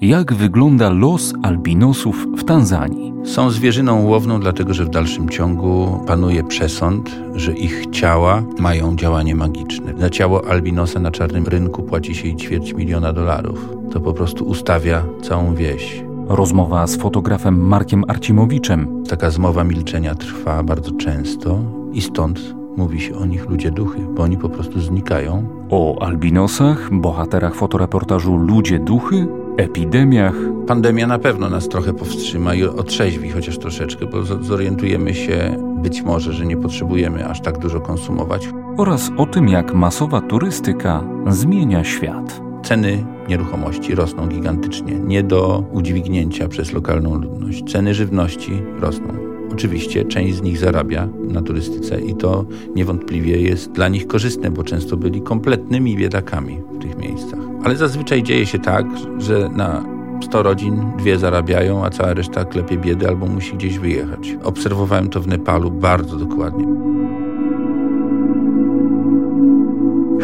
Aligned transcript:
Jak 0.00 0.34
wygląda 0.34 0.90
los 0.90 1.34
albinosów 1.42 2.26
w 2.36 2.44
Tanzanii? 2.44 3.12
Są 3.24 3.50
zwierzyną 3.50 4.04
łowną, 4.04 4.40
dlatego 4.40 4.74
że 4.74 4.84
w 4.84 4.88
dalszym 4.88 5.28
ciągu 5.28 6.00
panuje 6.06 6.44
przesąd, 6.44 7.20
że 7.34 7.52
ich 7.52 7.86
ciała 7.90 8.42
mają 8.58 8.96
działanie 8.96 9.34
magiczne. 9.34 9.94
Za 9.98 10.10
ciało 10.10 10.48
albinosa 10.48 11.00
na 11.00 11.10
czarnym 11.10 11.46
rynku 11.46 11.82
płaci 11.82 12.14
się 12.14 12.28
i 12.28 12.36
ćwierć 12.36 12.72
miliona 12.72 13.12
dolarów. 13.12 13.68
To 13.90 14.00
po 14.00 14.12
prostu 14.12 14.44
ustawia 14.44 15.04
całą 15.22 15.54
wieś. 15.54 16.04
Rozmowa 16.28 16.86
z 16.86 16.96
fotografem 16.96 17.66
Markiem 17.66 18.04
Arcimowiczem. 18.08 19.04
Taka 19.08 19.30
zmowa 19.30 19.64
milczenia 19.64 20.14
trwa 20.14 20.62
bardzo 20.62 20.92
często 20.92 21.60
i 21.92 22.00
stąd 22.00 22.54
mówi 22.76 23.00
się 23.00 23.14
o 23.16 23.26
nich 23.26 23.50
ludzie 23.50 23.70
duchy, 23.70 24.00
bo 24.16 24.22
oni 24.22 24.36
po 24.36 24.48
prostu 24.48 24.80
znikają. 24.80 25.48
O 25.70 26.02
albinosach, 26.02 26.88
bohaterach 26.92 27.54
fotoreportażu 27.54 28.36
Ludzie 28.36 28.78
duchy, 28.78 29.26
epidemiach. 29.58 30.34
Pandemia 30.66 31.06
na 31.06 31.18
pewno 31.18 31.50
nas 31.50 31.68
trochę 31.68 31.94
powstrzyma 31.94 32.54
i 32.54 32.64
otrzeźwi 32.64 33.30
chociaż 33.30 33.58
troszeczkę, 33.58 34.06
bo 34.06 34.22
zorientujemy 34.22 35.14
się 35.14 35.56
być 35.82 36.02
może, 36.02 36.32
że 36.32 36.46
nie 36.46 36.56
potrzebujemy 36.56 37.28
aż 37.28 37.40
tak 37.40 37.58
dużo 37.58 37.80
konsumować. 37.80 38.48
Oraz 38.76 39.10
o 39.16 39.26
tym, 39.26 39.48
jak 39.48 39.74
masowa 39.74 40.20
turystyka 40.20 41.04
zmienia 41.26 41.84
świat. 41.84 42.40
Ceny 42.64 43.04
nieruchomości 43.28 43.94
rosną 43.94 44.28
gigantycznie, 44.28 44.98
nie 44.98 45.22
do 45.22 45.64
udźwignięcia 45.72 46.48
przez 46.48 46.72
lokalną 46.72 47.14
ludność. 47.14 47.64
Ceny 47.72 47.94
żywności 47.94 48.62
rosną. 48.80 49.06
Oczywiście 49.52 50.04
część 50.04 50.36
z 50.36 50.42
nich 50.42 50.58
zarabia 50.58 51.08
na 51.28 51.42
turystyce 51.42 52.00
i 52.00 52.14
to 52.14 52.44
niewątpliwie 52.74 53.40
jest 53.40 53.72
dla 53.72 53.88
nich 53.88 54.06
korzystne, 54.06 54.50
bo 54.50 54.64
często 54.64 54.96
byli 54.96 55.22
kompletnymi 55.22 55.96
biedakami 55.96 56.58
w 56.72 56.82
tych 56.82 56.98
miejscach. 56.98 57.37
Ale 57.68 57.76
zazwyczaj 57.76 58.22
dzieje 58.22 58.46
się 58.46 58.58
tak, 58.58 58.86
że 59.18 59.48
na 59.48 59.84
100 60.22 60.42
rodzin 60.42 60.92
dwie 60.98 61.18
zarabiają, 61.18 61.84
a 61.84 61.90
cała 61.90 62.14
reszta 62.14 62.44
klepie 62.44 62.76
biedy 62.76 63.08
albo 63.08 63.26
musi 63.26 63.56
gdzieś 63.56 63.78
wyjechać. 63.78 64.36
Obserwowałem 64.44 65.08
to 65.08 65.20
w 65.20 65.26
Nepalu 65.26 65.70
bardzo 65.70 66.16
dokładnie. 66.16 66.64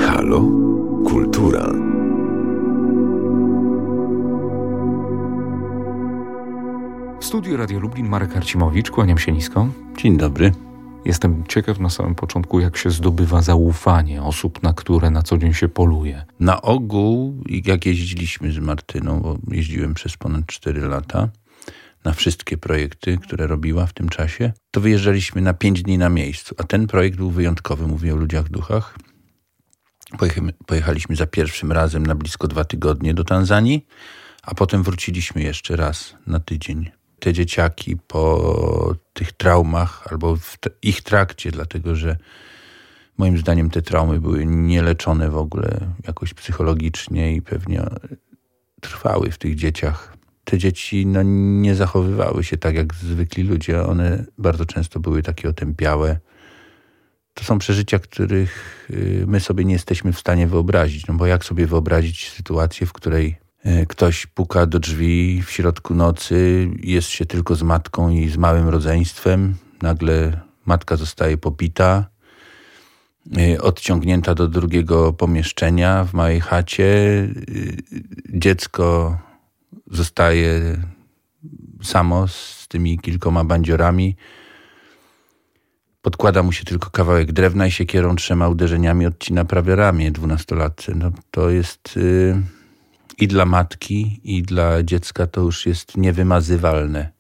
Halo? 0.07 0.41
Kultura. 1.05 1.67
W 7.21 7.25
studiu 7.25 7.57
Radio 7.57 7.81
Lublin 7.81 8.09
Marek 8.09 8.37
Arcimowicz, 8.37 8.91
kłaniam 8.91 9.19
się 9.19 9.33
nisko. 9.33 9.67
Dzień 9.97 10.17
dobry. 10.17 10.53
Jestem 11.05 11.45
ciekaw 11.49 11.79
na 11.79 11.91
samym 11.91 12.15
początku, 12.15 12.61
jak 12.61 12.77
się 12.77 12.91
zdobywa 12.91 13.43
zaufanie 13.43 14.23
osób, 14.23 14.63
na 14.63 14.73
które 14.73 15.11
na 15.11 15.23
co 15.23 15.39
dzień 15.39 15.55
się 15.55 15.69
poluje. 15.69 16.25
Na 16.41 16.63
ogół, 16.63 17.45
jak 17.65 17.87
jeździliśmy 17.87 18.53
z 18.53 18.59
Martyną, 18.59 19.21
bo 19.21 19.39
jeździłem 19.51 19.95
przez 19.95 20.17
ponad 20.17 20.47
4 20.47 20.81
lata, 20.81 21.29
na 22.05 22.13
wszystkie 22.13 22.57
projekty, 22.57 23.19
które 23.19 23.47
robiła 23.47 23.87
w 23.87 23.93
tym 23.93 24.09
czasie, 24.09 24.53
to 24.71 24.81
wyjeżdżaliśmy 24.81 25.41
na 25.41 25.55
5 25.55 25.83
dni 25.83 25.99
na 25.99 26.09
miejscu. 26.09 26.55
A 26.59 26.65
ten 26.65 26.87
projekt 26.87 27.17
był 27.17 27.31
wyjątkowy, 27.31 27.87
mówię 27.87 28.15
o 28.15 28.17
ludziach 28.17 28.49
duchach. 28.49 28.99
Pojechaliśmy 30.67 31.17
za 31.17 31.27
pierwszym 31.27 31.73
razem 31.73 32.07
na 32.07 32.15
blisko 32.15 32.49
dwa 32.49 32.65
tygodnie 32.65 33.15
do 33.15 33.25
Tanzanii, 33.25 33.87
a 34.43 34.55
potem 34.55 34.83
wróciliśmy 34.83 35.43
jeszcze 35.43 35.77
raz 35.77 36.15
na 36.27 36.41
tydzień 36.41 36.91
te 37.25 37.33
dzieciaki 37.33 37.97
po 37.97 38.95
tych 39.13 39.33
traumach 39.33 40.07
albo 40.11 40.37
w 40.37 40.59
ich 40.83 41.03
trakcie, 41.03 41.51
dlatego 41.51 41.97
że 41.97 42.17
moim 43.19 43.39
zdaniem 43.39 43.71
te 43.71 43.83
traumy 43.83 44.21
były 44.21 44.47
nieleczone 44.47 45.31
w 45.31 45.37
ogóle 45.37 45.81
jakoś 46.07 46.35
psychologicznie 46.35 47.35
i 47.35 47.43
pewnie 47.43 47.83
trwały 48.81 49.31
w 49.31 49.39
tych 49.39 49.55
dzieciach. 49.55 50.17
Te 50.45 50.59
dzieci 50.59 51.07
no, 51.07 51.23
nie 51.63 51.75
zachowywały 51.75 52.45
się 52.45 52.57
tak 52.57 52.75
jak 52.75 52.95
zwykli 52.95 53.43
ludzie, 53.43 53.83
one 53.83 54.25
bardzo 54.39 54.67
często 54.67 55.01
były 55.01 55.23
takie 55.23 55.49
otępiałe. 55.49 56.19
To 57.35 57.45
są 57.45 57.59
przeżycia, 57.59 57.99
których 57.99 58.87
y, 58.91 59.25
my 59.27 59.41
sobie 59.41 59.65
nie 59.65 59.73
jesteśmy 59.73 60.13
w 60.13 60.19
stanie 60.19 60.47
wyobrazić. 60.47 61.07
No 61.07 61.15
bo 61.15 61.27
jak 61.27 61.45
sobie 61.45 61.67
wyobrazić 61.67 62.31
sytuację, 62.31 62.87
w 62.87 62.93
której 62.93 63.44
ktoś 63.89 64.27
puka 64.27 64.67
do 64.67 64.79
drzwi 64.79 65.43
w 65.43 65.51
środku 65.51 65.95
nocy, 65.95 66.69
jest 66.83 67.09
się 67.09 67.27
tylko 67.27 67.55
z 67.55 67.63
matką 67.63 68.11
i 68.11 68.29
z 68.29 68.37
małym 68.37 68.69
rodzeństwem. 68.69 69.55
Nagle 69.83 70.41
matka 70.67 70.97
zostaje 70.97 71.39
popita, 71.39 72.07
e, 73.37 73.63
odciągnięta 73.63 74.35
do 74.35 74.49
drugiego 74.49 75.13
pomieszczenia 75.13 76.05
w 76.05 76.15
małej 76.15 76.41
chacie. 76.41 76.85
E, 76.85 77.29
dziecko 78.29 79.19
zostaje 79.91 80.77
samo 81.83 82.29
z 82.29 82.67
tymi 82.69 82.99
kilkoma 82.99 83.45
bandziorami. 83.45 84.17
Podkłada 86.03 86.43
mu 86.43 86.53
się 86.53 86.65
tylko 86.65 86.91
kawałek 86.91 87.33
drewna 87.33 87.67
i 87.67 87.71
siekierą 87.71 88.17
trzema 88.17 88.49
uderzeniami 88.49 89.07
odcina 89.07 89.45
prawie 89.45 89.77
ramię 89.77 90.11
dwunastolatce. 90.11 90.93
No, 90.95 91.13
to 91.31 91.51
jest... 91.51 91.97
Yy 91.97 92.54
i 93.19 93.29
dla 93.29 93.45
matki, 93.45 94.21
i 94.25 94.43
dla 94.43 94.83
dziecka 94.83 95.27
to 95.27 95.41
już 95.41 95.67
jest 95.67 95.97
niewymazywalne. 95.97 97.11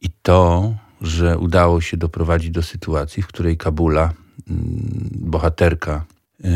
I 0.00 0.10
to, 0.22 0.74
że 1.00 1.38
udało 1.38 1.80
się 1.80 1.96
doprowadzić 1.96 2.50
do 2.50 2.62
sytuacji, 2.62 3.22
w 3.22 3.26
której 3.26 3.56
Kabula, 3.56 4.02
mm, 4.02 5.08
bohaterka, 5.12 6.04
e, 6.44 6.50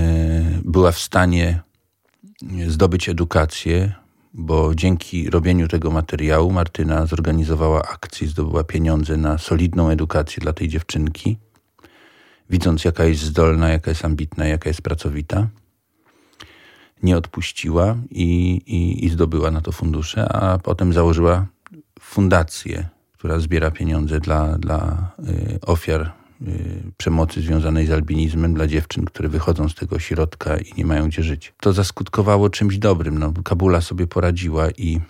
była 0.65 0.93
w 0.93 0.99
stanie 0.99 1.61
zdobyć 2.69 3.09
edukację, 3.09 3.93
bo 4.35 4.75
dzięki 4.75 5.31
robieniu 5.31 5.69
tego 5.69 5.91
materiału 5.91 6.53
Martyna 6.53 7.07
zorganizowała 7.07 7.83
akcję, 7.83 8.29
zdobyła 8.29 8.65
pieniądze 8.65 9.17
na 9.17 9.39
solidną 9.39 9.91
edukację 9.91 10.41
dla 10.41 10.53
tej 10.53 10.69
dziewczynki, 10.69 11.39
widząc 12.51 12.85
jaka 12.85 13.05
jest 13.05 13.23
zdolna, 13.23 13.69
jaka 13.69 13.91
jest 13.91 14.05
ambitna, 14.05 14.47
jaka 14.47 14.71
jest 14.71 14.83
pracowita 14.83 15.49
nie 17.03 17.17
odpuściła 17.17 17.97
i, 18.11 18.25
i, 18.67 19.05
i 19.05 19.09
zdobyła 19.09 19.51
na 19.51 19.61
to 19.61 19.73
fundusze, 19.73 20.29
a 20.33 20.59
potem 20.59 20.93
założyła 20.93 21.47
fundację, 22.01 22.89
która 23.13 23.39
zbiera 23.39 23.71
pieniądze 23.71 24.21
dla, 24.21 24.59
dla 24.59 25.13
y, 25.29 25.59
ofiar 25.61 26.13
y, 26.43 26.93
przemocy 26.97 27.41
związanej 27.41 27.87
z 27.87 27.91
albinizmem, 27.91 28.55
dla 28.55 28.67
dziewczyn, 28.67 29.05
które 29.05 29.29
wychodzą 29.29 29.69
z 29.69 29.75
tego 29.75 29.99
środka 29.99 30.59
i 30.59 30.73
nie 30.79 30.87
mają 30.87 31.09
gdzie 31.09 31.23
żyć. 31.23 31.55
To 31.61 31.73
zaskutkowało 31.73 32.51
czymś 32.51 32.79
dobrym. 32.79 33.19
No, 33.19 33.33
Kabula 33.45 33.81
sobie 33.81 34.07
poradziła 34.07 34.71
i, 34.71 35.01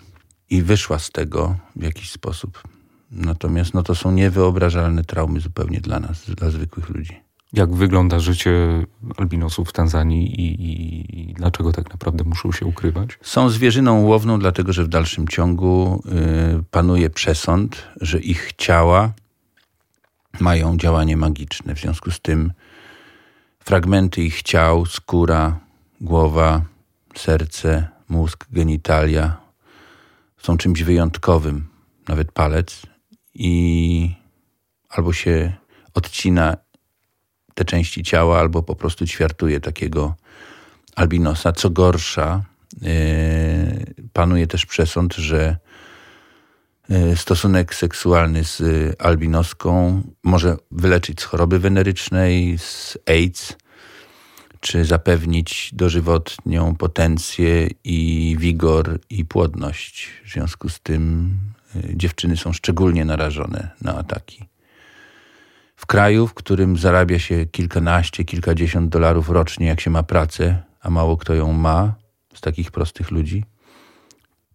i 0.49 0.61
wyszła 0.61 0.99
z 0.99 1.11
tego 1.11 1.55
w 1.75 1.83
jakiś 1.83 2.11
sposób. 2.11 2.63
Natomiast 3.11 3.73
no, 3.73 3.83
to 3.83 3.95
są 3.95 4.11
niewyobrażalne 4.11 5.03
traumy 5.03 5.39
zupełnie 5.39 5.81
dla 5.81 5.99
nas, 5.99 6.25
dla 6.25 6.49
zwykłych 6.49 6.89
ludzi 6.89 7.26
jak 7.53 7.73
wygląda 7.73 8.19
życie 8.19 8.85
albinosów 9.17 9.69
w 9.69 9.73
Tanzanii 9.73 10.41
i, 10.41 10.61
i, 10.61 11.29
i, 11.29 11.33
dlaczego 11.33 11.73
tak 11.73 11.89
naprawdę 11.89 12.23
muszą 12.23 12.51
się 12.51 12.65
ukrywać? 12.65 13.19
Są 13.21 13.49
zwierzyną 13.49 14.01
łowną, 14.01 14.39
dlatego 14.39 14.73
że 14.73 14.83
w 14.83 14.87
dalszym 14.87 15.27
ciągu 15.27 16.03
y, 16.59 16.63
panuje 16.71 17.09
przesąd, 17.09 17.87
że 18.01 18.19
ich 18.19 18.53
ciała 18.57 19.13
mają 20.39 20.77
działanie 20.77 21.17
magiczne. 21.17 21.75
W 21.75 21.79
związku 21.79 22.11
z 22.11 22.19
tym 22.19 22.53
fragmenty 23.59 24.21
ich 24.21 24.43
ciał, 24.43 24.85
skóra, 24.85 25.59
głowa, 26.01 26.61
serce, 27.15 27.87
mózg, 28.09 28.45
genitalia 28.51 29.37
są 30.37 30.57
czymś 30.57 30.83
wyjątkowym, 30.83 31.67
nawet 32.07 32.31
palec, 32.31 32.81
i 33.33 34.15
albo 34.89 35.13
się 35.13 35.53
odcina 35.93 36.57
te 37.57 37.65
części 37.65 38.03
ciała 38.03 38.39
albo 38.39 38.63
po 38.63 38.75
prostu 38.75 39.05
ćwiartuje 39.05 39.59
takiego 39.59 40.15
albinosa. 40.95 41.51
Co 41.51 41.69
gorsza, 41.69 42.43
yy, 42.81 42.91
panuje 44.13 44.47
też 44.47 44.65
przesąd, 44.65 45.15
że 45.15 45.57
yy, 46.89 47.17
stosunek 47.17 47.75
seksualny 47.75 48.43
z 48.43 48.61
albinoską 49.01 50.01
może 50.23 50.57
wyleczyć 50.71 51.21
z 51.21 51.23
choroby 51.23 51.59
wenerycznej, 51.59 52.57
z 52.57 52.97
AIDS, 53.05 53.55
czy 54.59 54.85
zapewnić 54.85 55.69
dożywotnią 55.73 56.75
potencję 56.75 57.69
i 57.83 58.35
wigor 58.39 58.99
i 59.09 59.25
płodność. 59.25 60.09
W 60.25 60.29
związku 60.29 60.69
z 60.69 60.79
tym 60.79 61.31
yy, 61.75 61.81
dziewczyny 61.95 62.37
są 62.37 62.53
szczególnie 62.53 63.05
narażone 63.05 63.69
na 63.81 63.97
ataki 63.97 64.56
w 65.77 65.85
kraju, 65.85 66.27
w 66.27 66.33
którym 66.33 66.77
zarabia 66.77 67.19
się 67.19 67.45
kilkanaście, 67.45 68.23
kilkadziesiąt 68.23 68.89
dolarów 68.89 69.29
rocznie, 69.29 69.67
jak 69.67 69.81
się 69.81 69.89
ma 69.89 70.03
pracę, 70.03 70.63
a 70.81 70.89
mało 70.89 71.17
kto 71.17 71.33
ją 71.33 71.53
ma 71.53 71.93
z 72.33 72.41
takich 72.41 72.71
prostych 72.71 73.11
ludzi. 73.11 73.45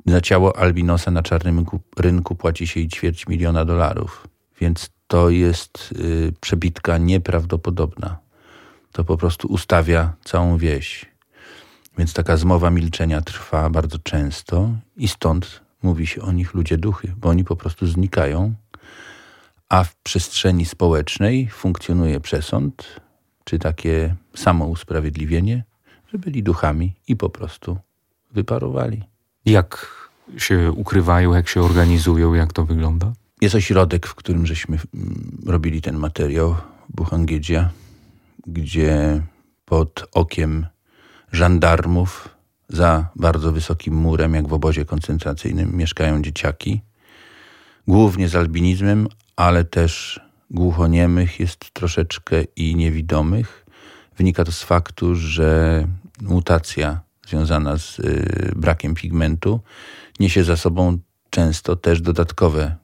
Za 0.07 0.21
ciało 0.21 0.59
albinosa 0.59 1.11
na 1.11 1.23
czarnym 1.23 1.65
rynku, 1.99 2.35
płaci 2.35 2.67
się 2.67 2.81
i 2.81 2.89
ćwierć 2.89 3.27
miliona 3.27 3.65
dolarów. 3.65 4.29
Więc 4.61 4.91
to 5.07 5.31
jest 5.31 5.95
y, 6.01 6.33
przebitka 6.41 6.99
nieprawdopodobna. 6.99 8.19
To 8.93 9.05
po 9.05 9.17
prostu 9.17 9.49
ustawia 9.49 10.13
całą 10.25 10.57
wieś. 10.57 11.07
Więc 11.99 12.13
taka 12.13 12.37
zmowa 12.37 12.71
milczenia 12.71 13.21
trwa 13.21 13.71
bardzo 13.71 13.99
często 13.99 14.71
i 14.97 15.09
stąd 15.09 15.61
mówi 15.83 16.07
się 16.07 16.23
o 16.23 16.33
nich 16.33 16.55
ludzie 16.55 16.79
duchy, 16.79 17.15
bo 17.17 17.29
oni 17.29 17.45
po 17.45 17.57
prostu 17.57 17.87
znikają, 17.87 18.55
a 19.73 19.85
w 19.85 19.97
przestrzeni 19.97 20.65
społecznej 20.65 21.49
funkcjonuje 21.49 22.21
przesąd, 22.21 23.01
czy 23.45 23.59
takie 23.59 24.15
samo 24.35 24.67
usprawiedliwienie, 24.67 25.65
że 26.13 26.19
byli 26.19 26.43
duchami 26.43 26.95
i 27.09 27.17
po 27.17 27.31
prostu 27.31 27.79
wyparowali. 28.33 29.03
Jak 29.45 29.97
się 30.39 30.73
ukrywają, 30.73 31.35
jak 31.35 31.49
się 31.49 31.63
organizują, 31.63 32.35
jak 32.35 32.53
to 32.53 32.65
wygląda? 32.65 33.13
Jest 33.41 33.55
ośrodek, 33.55 34.07
w 34.07 34.15
którym 34.15 34.47
żeśmy 34.47 34.79
mm, 34.95 35.39
robili 35.47 35.83
ten 35.83 35.97
materiał, 35.97 36.57
Buchangiedia, 36.89 37.71
gdzie 38.47 39.23
pod 39.65 40.09
okiem 40.13 40.67
żandarmów 41.33 42.29
za 42.69 43.07
bardzo 43.17 43.53
wysokim 43.53 43.95
murem, 43.95 44.35
jak 44.35 44.49
w 44.49 44.53
obozie 44.53 44.85
koncentracyjnym, 44.85 45.77
mieszkają 45.77 46.23
dzieciaki. 46.23 46.81
Głównie 47.87 48.29
z 48.29 48.37
albinizmem, 48.37 49.09
ale 49.37 49.65
też 49.65 50.21
głuchoniemych 50.51 51.41
jest 51.41 51.71
troszeczkę 51.73 52.43
i 52.57 52.77
niewidomych. 52.77 53.67
Wynika 54.17 54.45
to 54.45 54.53
z 54.53 54.63
faktu, 54.63 55.15
że 55.15 55.85
mutacja 56.21 57.01
związana 57.29 57.79
z 57.79 57.99
y, 57.99 58.53
brakiem 58.57 58.95
pigmentu 58.95 59.61
niesie 60.21 60.45
za 60.45 60.57
sobą 60.57 60.99
często 61.31 61.77
też 61.77 62.01
dodatkowe 62.01 62.77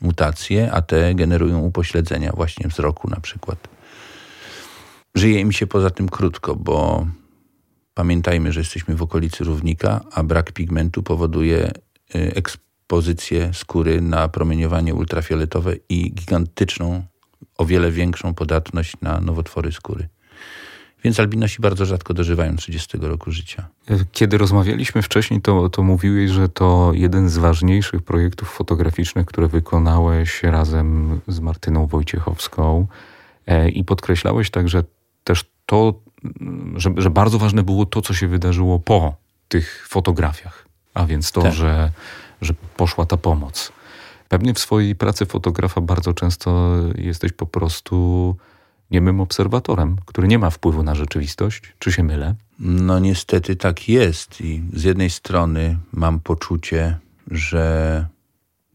mutacje, 0.00 0.72
a 0.72 0.82
te 0.82 1.14
generują 1.14 1.60
upośledzenia 1.60 2.32
właśnie 2.32 2.68
wzroku 2.68 3.10
na 3.10 3.20
przykład. 3.20 3.68
Żyje 5.14 5.40
im 5.40 5.52
się 5.52 5.66
poza 5.66 5.90
tym 5.90 6.08
krótko, 6.08 6.56
bo 6.56 7.06
pamiętajmy, 7.94 8.52
że 8.52 8.60
jesteśmy 8.60 8.94
w 8.94 9.02
okolicy 9.02 9.44
równika, 9.44 10.00
a 10.12 10.22
brak 10.22 10.52
pigmentu 10.52 11.02
powoduje 11.02 11.70
y, 12.14 12.32
ekspozycję 12.90 13.50
skóry 13.54 14.00
na 14.00 14.28
promieniowanie 14.28 14.94
ultrafioletowe 14.94 15.74
i 15.88 16.12
gigantyczną, 16.12 17.02
o 17.58 17.64
wiele 17.64 17.90
większą 17.90 18.34
podatność 18.34 18.94
na 19.02 19.20
nowotwory 19.20 19.72
skóry. 19.72 20.08
Więc 21.04 21.20
albinosi 21.20 21.62
bardzo 21.62 21.86
rzadko 21.86 22.14
dożywają 22.14 22.56
30 22.56 22.98
roku 22.98 23.30
życia. 23.30 23.68
Kiedy 24.12 24.38
rozmawialiśmy 24.38 25.02
wcześniej, 25.02 25.40
to, 25.40 25.68
to 25.68 25.82
mówiłeś, 25.82 26.30
że 26.30 26.48
to 26.48 26.90
jeden 26.94 27.28
z 27.28 27.38
ważniejszych 27.38 28.02
projektów 28.02 28.48
fotograficznych, 28.50 29.26
które 29.26 29.48
wykonałeś 29.48 30.42
razem 30.42 31.20
z 31.28 31.40
Martyną 31.40 31.86
Wojciechowską. 31.86 32.86
E, 33.46 33.68
I 33.68 33.84
podkreślałeś 33.84 34.50
także 34.50 34.84
też 35.24 35.44
to, 35.66 35.94
że, 36.76 36.90
że 36.96 37.10
bardzo 37.10 37.38
ważne 37.38 37.62
było 37.62 37.86
to, 37.86 38.02
co 38.02 38.14
się 38.14 38.28
wydarzyło 38.28 38.78
po 38.78 39.14
tych 39.48 39.86
fotografiach. 39.88 40.66
A 40.94 41.06
więc 41.06 41.32
to, 41.32 41.42
tak. 41.42 41.52
że, 41.52 41.90
że 42.40 42.54
poszła 42.76 43.06
ta 43.06 43.16
pomoc. 43.16 43.72
Pewnie 44.28 44.54
w 44.54 44.58
swojej 44.58 44.96
pracy 44.96 45.26
fotografa 45.26 45.80
bardzo 45.80 46.14
często 46.14 46.76
jesteś 46.94 47.32
po 47.32 47.46
prostu 47.46 48.36
niemym 48.90 49.20
obserwatorem, 49.20 49.96
który 50.06 50.28
nie 50.28 50.38
ma 50.38 50.50
wpływu 50.50 50.82
na 50.82 50.94
rzeczywistość. 50.94 51.62
Czy 51.78 51.92
się 51.92 52.02
mylę? 52.02 52.34
No 52.58 52.98
niestety 52.98 53.56
tak 53.56 53.88
jest. 53.88 54.40
I 54.40 54.62
z 54.72 54.82
jednej 54.82 55.10
strony 55.10 55.76
mam 55.92 56.20
poczucie, 56.20 56.98
że 57.30 58.06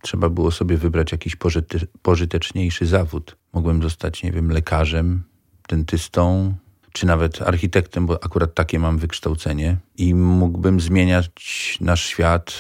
trzeba 0.02 0.30
było 0.30 0.52
sobie 0.52 0.78
wybrać 0.78 1.12
jakiś 1.12 1.36
pożyte, 1.36 1.80
pożyteczniejszy 2.02 2.86
zawód. 2.86 3.36
Mogłem 3.54 3.84
zostać, 3.84 4.24
nie 4.24 4.32
wiem, 4.32 4.52
lekarzem, 4.52 5.24
dentystą, 5.70 6.54
czy 6.92 7.06
nawet 7.06 7.42
architektem, 7.42 8.06
bo 8.06 8.24
akurat 8.24 8.54
takie 8.54 8.80
mam 8.80 8.98
wykształcenie 8.98 9.78
i 9.98 10.16
mógłbym 10.16 10.80
zmieniać 10.80 11.78
nasz 11.82 12.06
świat, 12.06 12.54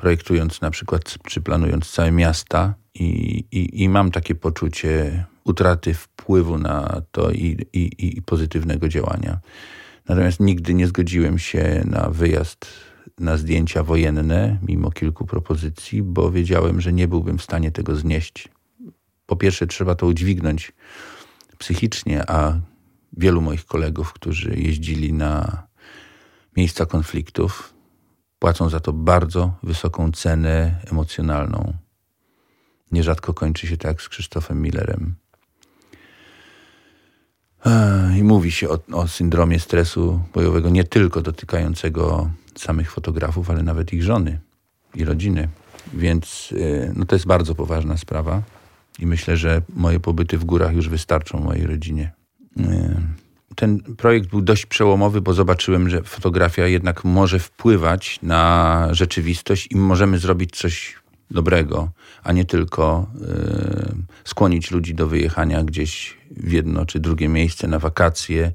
projektując 0.00 0.60
na 0.60 0.70
przykład, 0.70 1.18
czy 1.22 1.40
planując 1.40 1.90
całe 1.90 2.12
miasta 2.12 2.74
i, 2.94 3.04
i, 3.52 3.82
i 3.82 3.88
mam 3.88 4.10
takie 4.10 4.34
poczucie 4.34 5.24
utraty 5.44 5.94
wpływu 5.94 6.58
na 6.58 7.02
to 7.12 7.30
i, 7.30 7.66
i, 7.72 8.16
i 8.16 8.22
pozytywnego 8.22 8.88
działania. 8.88 9.40
Natomiast 10.08 10.40
nigdy 10.40 10.74
nie 10.74 10.86
zgodziłem 10.86 11.38
się 11.38 11.82
na 11.84 12.10
wyjazd 12.10 12.66
na 13.18 13.36
zdjęcia 13.36 13.82
wojenne, 13.82 14.58
mimo 14.68 14.90
kilku 14.90 15.26
propozycji, 15.26 16.02
bo 16.02 16.30
wiedziałem, 16.30 16.80
że 16.80 16.92
nie 16.92 17.08
byłbym 17.08 17.38
w 17.38 17.42
stanie 17.42 17.70
tego 17.70 17.96
znieść. 17.96 18.48
Po 19.26 19.36
pierwsze, 19.36 19.66
trzeba 19.66 19.94
to 19.94 20.06
udźwignąć 20.06 20.72
psychicznie, 21.58 22.30
a 22.30 22.60
wielu 23.16 23.40
moich 23.40 23.64
kolegów, 23.64 24.12
którzy 24.12 24.54
jeździli 24.56 25.12
na 25.12 25.62
miejsca 26.56 26.86
konfliktów, 26.86 27.74
płacą 28.40 28.68
za 28.68 28.80
to 28.80 28.92
bardzo 28.92 29.52
wysoką 29.62 30.12
cenę 30.12 30.80
emocjonalną. 30.92 31.72
Nierzadko 32.92 33.34
kończy 33.34 33.66
się 33.66 33.76
tak 33.76 34.02
z 34.02 34.08
Krzysztofem 34.08 34.62
Millerem. 34.62 35.14
I 38.18 38.22
mówi 38.22 38.52
się 38.52 38.68
o, 38.68 38.78
o 38.92 39.08
syndromie 39.08 39.58
stresu 39.58 40.20
bojowego 40.34 40.70
nie 40.70 40.84
tylko 40.84 41.20
dotykającego 41.20 42.30
samych 42.56 42.92
fotografów, 42.92 43.50
ale 43.50 43.62
nawet 43.62 43.92
ich 43.92 44.02
żony 44.02 44.40
i 44.94 45.04
rodziny. 45.04 45.48
Więc 45.92 46.52
y, 46.52 46.92
no 46.96 47.04
to 47.04 47.14
jest 47.14 47.26
bardzo 47.26 47.54
poważna 47.54 47.96
sprawa 47.96 48.42
i 48.98 49.06
myślę, 49.06 49.36
że 49.36 49.62
moje 49.76 50.00
pobyty 50.00 50.38
w 50.38 50.44
górach 50.44 50.74
już 50.74 50.88
wystarczą 50.88 51.40
mojej 51.40 51.66
rodzinie. 51.66 52.12
Ten 53.56 53.80
projekt 53.80 54.30
był 54.30 54.42
dość 54.42 54.66
przełomowy, 54.66 55.20
bo 55.20 55.32
zobaczyłem, 55.32 55.90
że 55.90 56.02
fotografia 56.02 56.66
jednak 56.66 57.04
może 57.04 57.38
wpływać 57.38 58.18
na 58.22 58.88
rzeczywistość 58.90 59.68
i 59.70 59.76
możemy 59.76 60.18
zrobić 60.18 60.56
coś 60.56 61.00
dobrego, 61.30 61.90
a 62.22 62.32
nie 62.32 62.44
tylko 62.44 63.06
y, 64.24 64.28
skłonić 64.28 64.70
ludzi 64.70 64.94
do 64.94 65.06
wyjechania 65.06 65.64
gdzieś 65.64 66.16
w 66.30 66.52
jedno 66.52 66.86
czy 66.86 67.00
drugie 67.00 67.28
miejsce 67.28 67.68
na 67.68 67.78
wakacje 67.78 68.52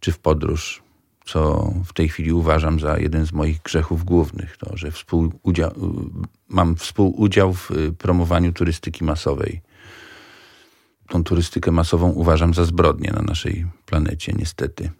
czy 0.00 0.12
w 0.12 0.18
podróż, 0.18 0.82
co 1.24 1.72
w 1.84 1.92
tej 1.92 2.08
chwili 2.08 2.32
uważam 2.32 2.80
za 2.80 2.98
jeden 2.98 3.26
z 3.26 3.32
moich 3.32 3.62
grzechów 3.62 4.04
głównych, 4.04 4.56
to, 4.56 4.76
że 4.76 4.90
współudział, 4.90 5.70
mam 6.48 6.76
współudział 6.76 7.54
w 7.54 7.70
promowaniu 7.98 8.52
turystyki 8.52 9.04
masowej. 9.04 9.60
Tą 11.08 11.24
turystykę 11.24 11.70
masową 11.70 12.10
uważam 12.10 12.54
za 12.54 12.64
zbrodnię 12.64 13.12
na 13.14 13.22
naszej 13.22 13.66
planecie, 13.86 14.32
niestety. 14.38 14.90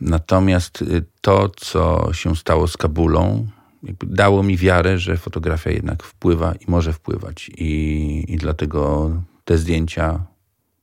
Natomiast 0.00 0.82
y, 0.82 1.04
to, 1.20 1.48
co 1.56 2.08
się 2.12 2.36
stało 2.36 2.68
z 2.68 2.76
Kabulą, 2.76 3.46
dało 4.00 4.42
mi 4.42 4.56
wiarę, 4.56 4.98
że 4.98 5.16
fotografia 5.16 5.70
jednak 5.70 6.02
wpływa 6.02 6.54
i 6.54 6.64
może 6.68 6.92
wpływać. 6.92 7.50
I, 7.58 8.24
i 8.28 8.36
dlatego 8.36 9.10
te 9.44 9.58
zdjęcia 9.58 10.26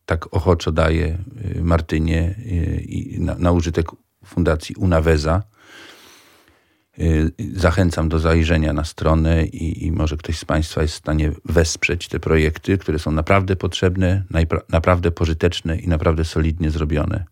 tak 0.05 0.33
ochoczo 0.33 0.71
daję 0.71 1.17
y, 1.57 1.63
Martynie 1.63 2.35
y, 2.39 3.17
na, 3.19 3.35
na 3.35 3.51
użytek 3.51 3.88
Fundacji 4.25 4.75
Unaweza. 4.75 5.43
Y, 7.01 7.32
zachęcam 7.53 8.10
do 8.10 8.20
zajrzenia 8.20 8.74
na 8.74 8.84
stronę 8.84 9.46
i, 9.46 9.86
i, 9.86 9.91
może 9.91 10.18
ktoś 10.18 10.38
z 10.38 10.46
Państwa 10.46 10.82
jest 10.82 10.94
w 10.94 10.98
stanie 10.98 11.32
wesprzeć 11.46 12.08
te 12.08 12.20
projekty, 12.20 12.77
które 12.77 13.00
są 13.00 13.12
naprawdę 13.12 13.56
potrzebne, 13.56 14.24
naprawdę 14.70 15.12
pożyteczne 15.12 15.77
i 15.77 15.88
naprawdę 15.88 16.25
solidnie 16.25 16.72
zrobione. 16.72 17.25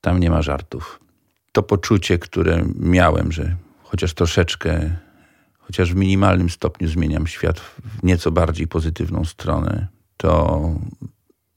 Tam 0.00 0.20
nie 0.20 0.30
ma 0.30 0.42
żartów. 0.42 1.00
To 1.52 1.62
poczucie, 1.62 2.18
które 2.18 2.64
miałem, 2.78 3.32
że 3.32 3.56
chociaż 3.82 4.14
troszeczkę, 4.14 4.96
chociaż 5.58 5.92
w 5.92 5.96
minimalnym 5.96 6.50
stopniu 6.50 6.88
zmieniam 6.88 7.26
świat 7.26 7.60
w 7.60 8.02
nieco 8.02 8.30
bardziej 8.30 8.68
pozytywną 8.68 9.24
stronę, 9.24 9.86
to, 10.16 10.60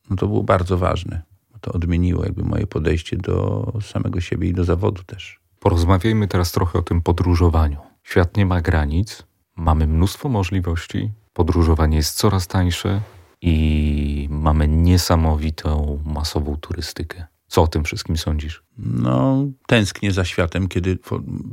no 0.09 0.15
to 0.15 0.27
było 0.27 0.43
bardzo 0.43 0.77
ważne. 0.77 1.21
To 1.61 1.71
odmieniło 1.71 2.23
jakby 2.23 2.43
moje 2.43 2.67
podejście 2.67 3.17
do 3.17 3.73
samego 3.81 4.21
siebie 4.21 4.49
i 4.49 4.53
do 4.53 4.63
zawodu 4.63 5.03
też. 5.03 5.46
Porozmawiajmy 5.59 6.27
teraz 6.27 6.51
trochę 6.51 6.79
o 6.79 6.81
tym 6.81 7.01
podróżowaniu. 7.01 7.77
Świat 8.03 8.37
nie 8.37 8.45
ma 8.45 8.61
granic, 8.61 9.23
mamy 9.55 9.87
mnóstwo 9.87 10.29
możliwości, 10.29 11.11
podróżowanie 11.33 11.97
jest 11.97 12.15
coraz 12.15 12.47
tańsze 12.47 13.01
i 13.41 14.27
mamy 14.31 14.67
niesamowitą 14.67 15.99
masową 16.05 16.57
turystykę. 16.57 17.25
Co 17.47 17.61
o 17.61 17.67
tym 17.67 17.83
wszystkim 17.83 18.17
sądzisz? 18.17 18.63
No, 18.77 19.45
tęsknię 19.67 20.11
za 20.11 20.25
światem, 20.25 20.67
kiedy 20.67 20.97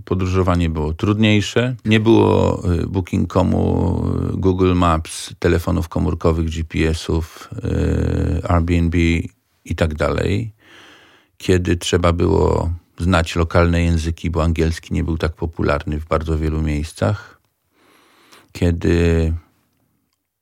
podróżowanie 0.05 0.71
było 0.71 0.95
trudniejsze. 0.95 1.77
Nie 1.85 2.01
było 2.01 2.63
y, 2.73 2.87
Booking.comu, 2.87 4.03
y, 4.35 4.37
Google 4.37 4.75
Maps, 4.75 5.35
telefonów 5.39 5.89
komórkowych, 5.89 6.51
GPS-ów, 6.51 7.51
y, 7.65 8.49
Airbnb 8.49 8.99
i 9.65 9.75
tak 9.77 9.95
dalej. 9.95 10.53
Kiedy 11.37 11.77
trzeba 11.77 12.13
było 12.13 12.71
znać 12.99 13.37
lokalne 13.37 13.83
języki, 13.83 14.31
bo 14.31 14.43
angielski 14.43 14.95
nie 14.95 15.05
był 15.05 15.19
tak 15.19 15.33
popularny 15.33 16.01
w 16.01 16.07
bardzo 16.07 16.39
wielu 16.39 16.63
miejscach. 16.63 17.41
Kiedy 18.53 19.33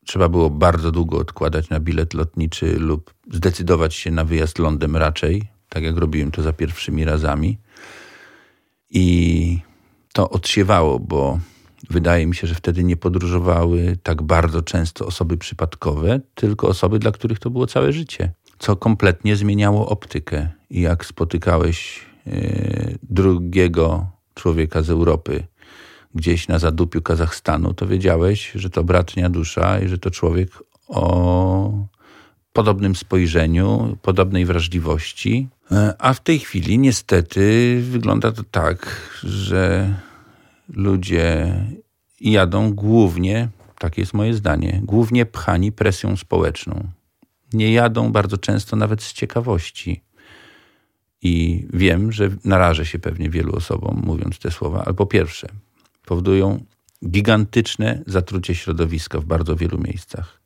trzeba 0.07 0.29
było 0.29 0.51
bardzo 0.51 0.93
długo 0.93 1.19
odkładać 1.19 1.71
na 1.71 1.81
bilet 1.81 2.15
lotniczy 2.15 2.79
lub 2.79 3.15
zdecydować 3.33 3.95
się 3.95 4.11
na 4.11 4.25
wyjazd 4.25 4.59
lądem 4.59 4.97
raczej, 4.97 5.43
tak 5.69 5.83
jak 5.83 5.97
robiłem 5.97 6.31
to 6.31 6.43
za 6.43 6.53
pierwszymi 6.53 7.05
razami. 7.05 7.59
I 8.91 9.59
to 10.13 10.31
odsiewało, 10.31 10.99
bo 10.99 11.39
wydaje 11.91 12.27
mi 12.27 12.35
się, 12.35 12.47
że 12.47 12.55
wtedy 12.55 12.85
nie 12.85 12.97
podróżowały 12.97 13.99
tak 14.03 14.23
bardzo 14.23 14.63
często 14.63 15.07
osoby 15.07 15.37
przypadkowe, 15.37 16.21
tylko 16.35 16.69
osoby, 16.69 16.99
dla 16.99 17.13
których 17.13 17.39
to 17.39 17.51
było 17.51 17.67
całe 17.67 17.93
życie, 17.93 18.33
co 18.59 18.77
kompletnie 18.77 19.37
zmieniało 19.37 19.89
optykę. 19.89 20.49
I 20.71 20.81
jak 20.81 21.07
spotykałeś 21.07 22.12
drugiego 23.03 24.07
człowieka 24.35 24.83
z 24.83 24.91
Europy 24.91 25.45
gdzieś 26.15 26.49
na 26.49 26.59
zadupiu 26.59 27.03
Kazachstanu, 27.03 27.75
to 27.75 27.87
wiedziałeś, 27.87 28.53
że 28.55 28.71
to 28.71 28.85
bratnia 28.85 29.31
dusza 29.31 29.81
i 29.81 29.89
że 29.89 29.99
to 29.99 30.11
człowiek 30.11 30.51
o 30.89 31.87
podobnym 32.53 32.97
spojrzeniu, 32.97 33.97
podobnej 34.03 34.45
wrażliwości. 34.47 35.49
E, 35.71 35.95
a 35.99 36.13
w 36.15 36.21
tej 36.21 36.39
chwili 36.39 36.79
niestety 36.79 37.79
wygląda 37.83 38.33
to 38.33 38.43
tak, 38.51 39.11
że 39.23 39.95
ludzie 40.69 41.55
jadą 42.21 42.73
głównie, 42.75 43.49
takie 43.79 44.03
jest 44.03 44.15
moje 44.15 44.35
zdanie, 44.35 44.81
głównie 44.85 45.27
pchani 45.27 45.73
presją 45.73 46.17
społeczną. 46.17 46.89
Nie 47.53 47.73
jadą 47.73 48.13
bardzo 48.13 48.39
często 48.39 48.77
nawet 48.77 49.03
z 49.03 49.13
ciekawości. 49.13 50.01
I 51.23 51.67
wiem, 51.73 52.13
że 52.13 52.31
narażę 52.45 52.87
się 52.87 52.99
pewnie 52.99 53.31
wielu 53.31 53.57
osobom, 53.57 54.03
mówiąc 54.05 54.39
te 54.39 54.51
słowa, 54.51 54.83
ale 54.85 54.95
po 54.95 55.07
pierwsze, 55.07 55.49
powodują 56.07 56.65
gigantyczne 57.07 58.03
zatrucie 58.07 58.55
środowiska 58.55 59.21
w 59.21 59.25
bardzo 59.25 59.57
wielu 59.57 59.79
miejscach. 59.79 60.43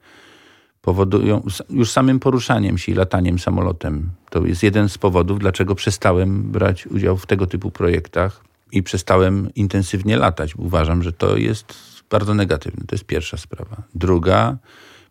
Powodują 0.81 1.43
już 1.71 1.91
samym 1.91 2.21
poruszaniem 2.21 2.79
się 2.79 2.93
i 2.93 2.95
lataniem 2.95 3.39
samolotem. 3.39 4.11
To 4.31 4.47
jest 4.47 4.63
jeden 4.63 4.89
z 4.89 4.99
powodów, 4.99 5.39
dlaczego 5.39 5.75
przestałem 5.75 6.43
brać 6.43 6.87
udział 6.87 7.17
w 7.17 7.27
tego 7.27 7.47
typu 7.47 7.71
projektach 7.71 8.45
i 8.73 8.83
przestałem 8.83 9.55
intensywnie 9.55 10.17
latać. 10.17 10.57
Uważam, 10.57 11.03
że 11.03 11.13
to 11.13 11.37
jest 11.37 11.75
bardzo 12.11 12.35
negatywne. 12.35 12.85
To 12.87 12.95
jest 12.95 13.05
pierwsza 13.05 13.37
sprawa. 13.37 13.83
Druga, 13.95 14.57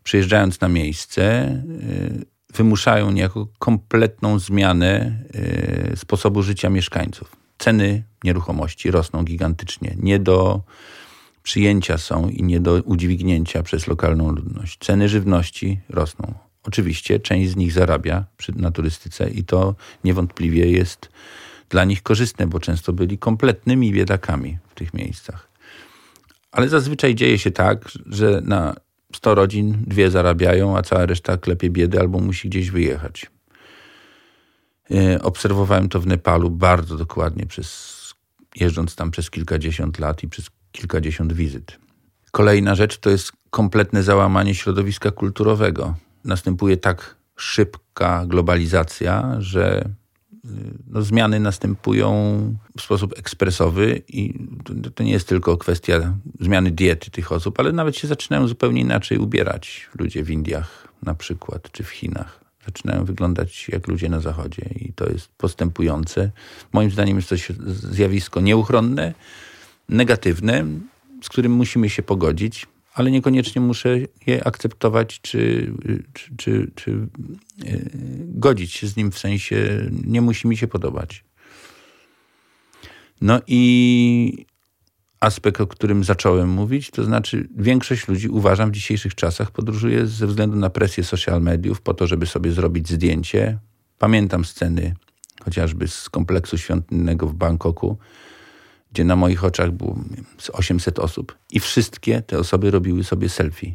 przyjeżdżając 0.02 0.60
na 0.60 0.68
miejsce, 0.68 1.48
y, 1.82 2.35
wymuszają 2.54 3.10
niejako 3.10 3.48
kompletną 3.58 4.38
zmianę 4.38 5.18
y, 5.92 5.96
sposobu 5.96 6.42
życia 6.42 6.70
mieszkańców. 6.70 7.36
Ceny 7.58 8.02
nieruchomości 8.24 8.90
rosną 8.90 9.24
gigantycznie. 9.24 9.96
Nie 9.98 10.18
do 10.18 10.62
przyjęcia 11.42 11.98
są 11.98 12.28
i 12.28 12.42
nie 12.42 12.60
do 12.60 12.82
udźwignięcia 12.82 13.62
przez 13.62 13.86
lokalną 13.86 14.30
ludność. 14.30 14.78
Ceny 14.80 15.08
żywności 15.08 15.80
rosną. 15.88 16.34
Oczywiście 16.62 17.20
część 17.20 17.50
z 17.50 17.56
nich 17.56 17.72
zarabia 17.72 18.24
przy, 18.36 18.52
na 18.56 18.70
turystyce 18.70 19.30
i 19.30 19.44
to 19.44 19.74
niewątpliwie 20.04 20.70
jest 20.70 21.08
dla 21.68 21.84
nich 21.84 22.02
korzystne, 22.02 22.46
bo 22.46 22.60
często 22.60 22.92
byli 22.92 23.18
kompletnymi 23.18 23.92
biedakami 23.92 24.58
w 24.68 24.74
tych 24.74 24.94
miejscach. 24.94 25.48
Ale 26.52 26.68
zazwyczaj 26.68 27.14
dzieje 27.14 27.38
się 27.38 27.50
tak, 27.50 27.88
że 28.06 28.40
na 28.44 28.74
100 29.16 29.34
rodzin 29.34 29.84
dwie 29.86 30.10
zarabiają, 30.10 30.76
a 30.76 30.82
cała 30.82 31.06
reszta 31.06 31.36
klepie 31.36 31.70
biedy 31.70 32.00
albo 32.00 32.18
musi 32.18 32.48
gdzieś 32.48 32.70
wyjechać. 32.70 33.26
E, 34.90 35.22
obserwowałem 35.22 35.88
to 35.88 36.00
w 36.00 36.06
Nepalu 36.06 36.50
bardzo 36.50 36.96
dokładnie, 36.96 37.46
przez, 37.46 37.96
jeżdżąc 38.56 38.94
tam 38.94 39.10
przez 39.10 39.30
kilkadziesiąt 39.30 39.98
lat 39.98 40.22
i 40.22 40.28
przez 40.28 40.46
kilkadziesiąt 40.72 41.32
wizyt. 41.32 41.78
Kolejna 42.30 42.74
rzecz 42.74 42.98
to 42.98 43.10
jest 43.10 43.32
kompletne 43.50 44.02
załamanie 44.02 44.54
środowiska 44.54 45.10
kulturowego. 45.10 45.94
Następuje 46.24 46.76
tak 46.76 47.16
szybka 47.36 48.26
globalizacja, 48.26 49.36
że 49.38 49.80
y, 49.80 50.05
no, 50.86 51.02
zmiany 51.02 51.40
następują 51.40 52.12
w 52.78 52.82
sposób 52.82 53.18
ekspresowy 53.18 54.02
i 54.08 54.34
to 54.94 55.02
nie 55.02 55.12
jest 55.12 55.28
tylko 55.28 55.56
kwestia 55.56 56.14
zmiany 56.40 56.70
diety 56.70 57.10
tych 57.10 57.32
osób, 57.32 57.60
ale 57.60 57.72
nawet 57.72 57.96
się 57.96 58.08
zaczynają 58.08 58.48
zupełnie 58.48 58.80
inaczej 58.80 59.18
ubierać 59.18 59.88
ludzie 59.98 60.24
w 60.24 60.30
Indiach 60.30 60.88
na 61.02 61.14
przykład, 61.14 61.72
czy 61.72 61.84
w 61.84 61.88
Chinach 61.88 62.40
zaczynają 62.66 63.04
wyglądać 63.04 63.68
jak 63.68 63.88
ludzie 63.88 64.08
na 64.08 64.20
zachodzie 64.20 64.62
i 64.76 64.92
to 64.92 65.06
jest 65.12 65.28
postępujące. 65.28 66.30
Moim 66.72 66.90
zdaniem 66.90 67.16
jest 67.16 67.28
to 67.28 67.36
zjawisko 67.66 68.40
nieuchronne, 68.40 69.14
negatywne, 69.88 70.64
z 71.22 71.28
którym 71.28 71.52
musimy 71.52 71.90
się 71.90 72.02
pogodzić, 72.02 72.66
ale 72.96 73.10
niekoniecznie 73.10 73.60
muszę 73.60 73.98
je 74.26 74.46
akceptować 74.46 75.20
czy, 75.20 75.72
czy, 76.12 76.36
czy, 76.36 76.70
czy 76.74 76.90
e, 76.90 77.78
godzić 78.20 78.72
się 78.72 78.86
z 78.86 78.96
nim 78.96 79.10
w 79.10 79.18
sensie 79.18 79.90
nie 80.06 80.20
musi 80.20 80.48
mi 80.48 80.56
się 80.56 80.68
podobać. 80.68 81.24
No 83.20 83.40
i 83.46 84.46
aspekt, 85.20 85.60
o 85.60 85.66
którym 85.66 86.04
zacząłem 86.04 86.48
mówić, 86.48 86.90
to 86.90 87.04
znaczy 87.04 87.48
większość 87.56 88.08
ludzi, 88.08 88.28
uważam, 88.28 88.70
w 88.70 88.74
dzisiejszych 88.74 89.14
czasach 89.14 89.50
podróżuje 89.50 90.06
ze 90.06 90.26
względu 90.26 90.56
na 90.56 90.70
presję 90.70 91.04
social 91.04 91.42
mediów 91.42 91.80
po 91.80 91.94
to, 91.94 92.06
żeby 92.06 92.26
sobie 92.26 92.52
zrobić 92.52 92.88
zdjęcie. 92.88 93.58
Pamiętam 93.98 94.44
sceny 94.44 94.94
chociażby 95.44 95.88
z 95.88 96.10
kompleksu 96.10 96.58
świątynnego 96.58 97.26
w 97.26 97.34
Bangkoku, 97.34 97.98
gdzie 98.96 99.04
na 99.04 99.16
moich 99.16 99.44
oczach 99.44 99.70
było 99.70 99.98
800 100.52 100.98
osób 100.98 101.38
i 101.50 101.60
wszystkie 101.60 102.22
te 102.22 102.38
osoby 102.38 102.70
robiły 102.70 103.04
sobie 103.04 103.28
selfie. 103.28 103.74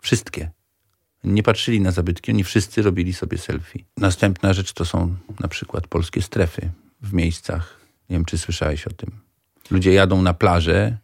Wszystkie. 0.00 0.50
Nie 1.24 1.42
patrzyli 1.42 1.80
na 1.80 1.90
zabytki, 1.90 2.32
oni 2.32 2.44
wszyscy 2.44 2.82
robili 2.82 3.12
sobie 3.12 3.38
selfie. 3.38 3.84
Następna 3.96 4.52
rzecz 4.52 4.72
to 4.72 4.84
są 4.84 5.14
na 5.40 5.48
przykład 5.48 5.86
polskie 5.86 6.22
strefy 6.22 6.70
w 7.02 7.12
miejscach. 7.12 7.80
Nie 8.10 8.16
wiem, 8.16 8.24
czy 8.24 8.38
słyszałeś 8.38 8.86
o 8.86 8.90
tym 8.90 9.10
Ludzie 9.70 9.92
jadą 9.92 10.22
na 10.22 10.34
plażę 10.34 10.96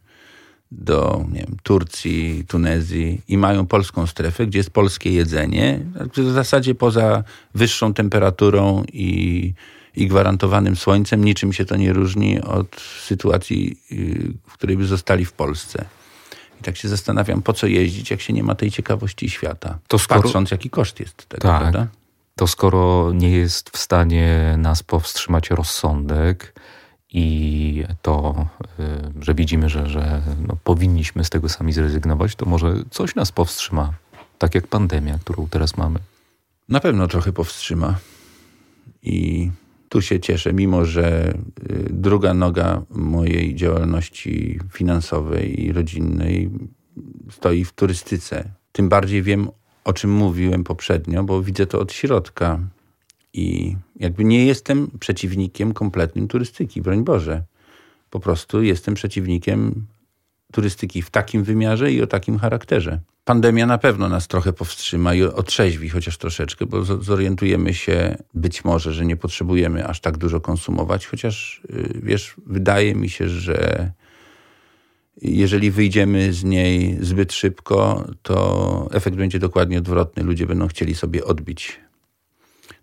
do 0.71 1.25
nie 1.31 1.39
wiem, 1.39 1.57
Turcji, 1.63 2.45
Tunezji 2.47 3.21
i 3.27 3.37
mają 3.37 3.67
polską 3.67 4.07
strefę, 4.07 4.47
gdzie 4.47 4.59
jest 4.59 4.69
polskie 4.69 5.11
jedzenie. 5.11 5.79
W 6.15 6.31
zasadzie 6.31 6.75
poza 6.75 7.23
wyższą 7.55 7.93
temperaturą 7.93 8.83
i, 8.93 9.53
i 9.99 10.07
gwarantowanym 10.07 10.75
słońcem 10.75 11.25
niczym 11.25 11.53
się 11.53 11.65
to 11.65 11.75
nie 11.75 11.93
różni 11.93 12.41
od 12.41 12.81
sytuacji, 13.05 13.79
y, 13.91 14.33
w 14.47 14.53
której 14.53 14.77
by 14.77 14.85
zostali 14.85 15.25
w 15.25 15.33
Polsce. 15.33 15.85
I 16.59 16.63
tak 16.63 16.77
się 16.77 16.87
zastanawiam, 16.87 17.41
po 17.41 17.53
co 17.53 17.67
jeździć, 17.67 18.11
jak 18.11 18.21
się 18.21 18.33
nie 18.33 18.43
ma 18.43 18.55
tej 18.55 18.71
ciekawości 18.71 19.29
świata. 19.29 19.79
To 19.87 19.99
skoro... 19.99 20.21
Patrząc, 20.21 20.51
jaki 20.51 20.69
koszt 20.69 20.99
jest 20.99 21.29
tego, 21.29 21.41
tak. 21.41 21.59
prawda? 21.61 21.87
To 22.35 22.47
skoro 22.47 23.11
nie 23.13 23.31
jest 23.31 23.69
w 23.69 23.77
stanie 23.77 24.55
nas 24.57 24.83
powstrzymać 24.83 25.49
rozsądek, 25.49 26.53
i 27.11 27.83
to, 28.01 28.45
y, 28.79 29.23
że 29.23 29.33
widzimy, 29.33 29.69
że, 29.69 29.89
że 29.89 30.21
no, 30.47 30.55
powinniśmy 30.63 31.23
z 31.25 31.29
tego 31.29 31.49
sami 31.49 31.73
zrezygnować, 31.73 32.35
to 32.35 32.45
może 32.45 32.73
coś 32.91 33.15
nas 33.15 33.31
powstrzyma, 33.31 33.93
tak 34.37 34.55
jak 34.55 34.67
pandemia, 34.67 35.19
którą 35.19 35.47
teraz 35.49 35.77
mamy. 35.77 35.99
Na 36.69 36.79
pewno 36.79 37.07
trochę 37.07 37.33
powstrzyma. 37.33 37.95
I 39.03 39.51
tu 39.89 40.01
się 40.01 40.19
cieszę, 40.19 40.53
mimo 40.53 40.85
że 40.85 41.33
y, 41.71 41.87
druga 41.89 42.33
noga 42.33 42.81
mojej 42.89 43.55
działalności 43.55 44.59
finansowej 44.71 45.65
i 45.65 45.71
rodzinnej 45.71 46.49
stoi 47.31 47.65
w 47.65 47.73
turystyce. 47.73 48.51
Tym 48.71 48.89
bardziej 48.89 49.23
wiem, 49.23 49.49
o 49.83 49.93
czym 49.93 50.11
mówiłem 50.11 50.63
poprzednio, 50.63 51.23
bo 51.23 51.43
widzę 51.43 51.65
to 51.65 51.79
od 51.79 51.93
środka. 51.93 52.59
I 53.33 53.75
jakby 53.95 54.23
nie 54.23 54.45
jestem 54.45 54.87
przeciwnikiem 54.99 55.73
kompletnym 55.73 56.27
turystyki, 56.27 56.81
broń 56.81 57.03
Boże. 57.03 57.43
Po 58.09 58.19
prostu 58.19 58.63
jestem 58.63 58.93
przeciwnikiem 58.93 59.85
turystyki 60.51 61.01
w 61.01 61.09
takim 61.09 61.43
wymiarze 61.43 61.91
i 61.91 62.01
o 62.01 62.07
takim 62.07 62.39
charakterze. 62.39 62.99
Pandemia 63.25 63.65
na 63.65 63.77
pewno 63.77 64.09
nas 64.09 64.27
trochę 64.27 64.53
powstrzyma 64.53 65.13
i 65.13 65.23
otrzeźwi 65.23 65.89
chociaż 65.89 66.17
troszeczkę, 66.17 66.65
bo 66.65 66.83
zorientujemy 66.83 67.73
się 67.73 68.17
być 68.33 68.65
może, 68.65 68.93
że 68.93 69.05
nie 69.05 69.17
potrzebujemy 69.17 69.87
aż 69.87 69.99
tak 69.99 70.17
dużo 70.17 70.41
konsumować, 70.41 71.07
chociaż 71.07 71.61
y, 71.69 71.99
wiesz, 72.03 72.35
wydaje 72.45 72.95
mi 72.95 73.09
się, 73.09 73.29
że 73.29 73.91
jeżeli 75.21 75.71
wyjdziemy 75.71 76.33
z 76.33 76.43
niej 76.43 76.97
zbyt 77.01 77.33
szybko, 77.33 78.07
to 78.21 78.89
efekt 78.91 79.17
będzie 79.17 79.39
dokładnie 79.39 79.77
odwrotny. 79.77 80.23
Ludzie 80.23 80.45
będą 80.45 80.67
chcieli 80.67 80.95
sobie 80.95 81.25
odbić 81.25 81.79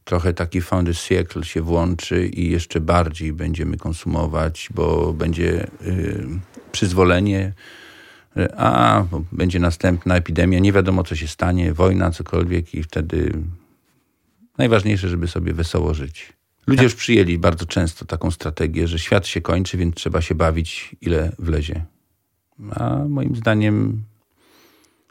trochę 0.07 0.33
taki 0.33 0.61
found 0.61 0.99
cycle 0.99 1.45
się 1.45 1.63
włączy 1.63 2.27
i 2.27 2.51
jeszcze 2.51 2.81
bardziej 2.81 3.33
będziemy 3.33 3.77
konsumować, 3.77 4.69
bo 4.75 5.13
będzie 5.13 5.67
y, 5.83 6.27
przyzwolenie, 6.73 7.53
a 8.57 9.05
będzie 9.33 9.59
następna 9.59 10.17
epidemia, 10.17 10.59
nie 10.59 10.73
wiadomo 10.73 11.05
co 11.05 11.17
się 11.17 11.29
stanie, 11.29 11.73
wojna, 11.73 12.11
cokolwiek 12.11 12.75
i 12.75 12.83
wtedy 12.83 13.33
najważniejsze, 14.59 15.09
żeby 15.09 15.29
sobie 15.29 15.53
wesoło 15.53 15.95
żyć. 15.95 16.33
Ludzie 16.67 16.79
tak. 16.79 16.85
już 16.85 16.95
przyjęli 16.95 17.39
bardzo 17.39 17.67
często 17.67 18.05
taką 18.05 18.31
strategię, 18.31 18.89
że 18.89 18.99
świat 18.99 19.27
się 19.27 19.41
kończy, 19.41 19.77
więc 19.77 19.95
trzeba 19.95 20.23
się 20.23 20.35
bawić 20.35 20.97
ile 21.01 21.33
wlezie. 21.39 21.85
A 22.71 22.97
moim 23.09 23.37
zdaniem, 23.37 24.03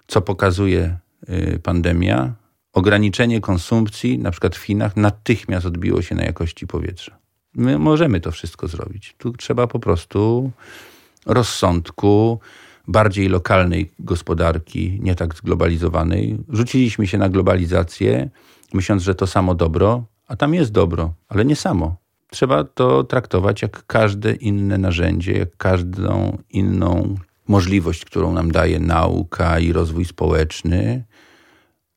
co 0.08 0.22
pokazuje 0.22 0.98
y, 1.30 1.60
pandemia, 1.64 2.34
ograniczenie 2.76 3.42
konsumpcji, 3.42 4.20
na 4.20 4.32
przykład 4.32 4.56
w 4.56 4.64
Chinach, 4.64 4.98
natychmiast 4.98 5.66
odbiło 5.66 6.02
się 6.02 6.16
na 6.16 6.24
jakości 6.24 6.68
powietrza. 6.68 7.18
My 7.56 7.80
możemy 7.80 8.22
to 8.22 8.32
wszystko 8.32 8.68
zrobić. 8.68 9.16
Tu 9.18 9.34
trzeba 9.34 9.68
po 9.68 9.80
prostu 9.80 10.52
rozsądku, 11.26 12.40
bardziej 12.88 13.30
lokalnej 13.30 13.92
gospodarki, 14.00 15.00
nie 15.02 15.16
tak 15.16 15.36
zglobalizowanej. 15.36 16.38
Rzuciliśmy 16.50 17.08
się 17.08 17.18
na 17.18 17.30
globalizację, 17.30 18.30
myśląc, 18.74 19.04
że 19.04 19.16
to 19.16 19.28
samo 19.28 19.56
dobro, 19.56 20.04
a 20.28 20.36
tam 20.36 20.54
jest 20.54 20.72
dobro, 20.72 21.14
ale 21.28 21.46
nie 21.46 21.56
samo. 21.56 21.96
Trzeba 22.30 22.64
to 22.64 23.04
traktować 23.04 23.62
jak 23.62 23.86
każde 23.86 24.34
inne 24.34 24.78
narzędzie, 24.78 25.32
jak 25.32 25.58
każdą 25.58 26.38
inną 26.50 27.16
możliwość, 27.48 28.06
którą 28.06 28.34
nam 28.34 28.52
daje 28.52 28.80
nauka 28.80 29.60
i 29.60 29.72
rozwój 29.72 30.06
społeczny. 30.06 31.04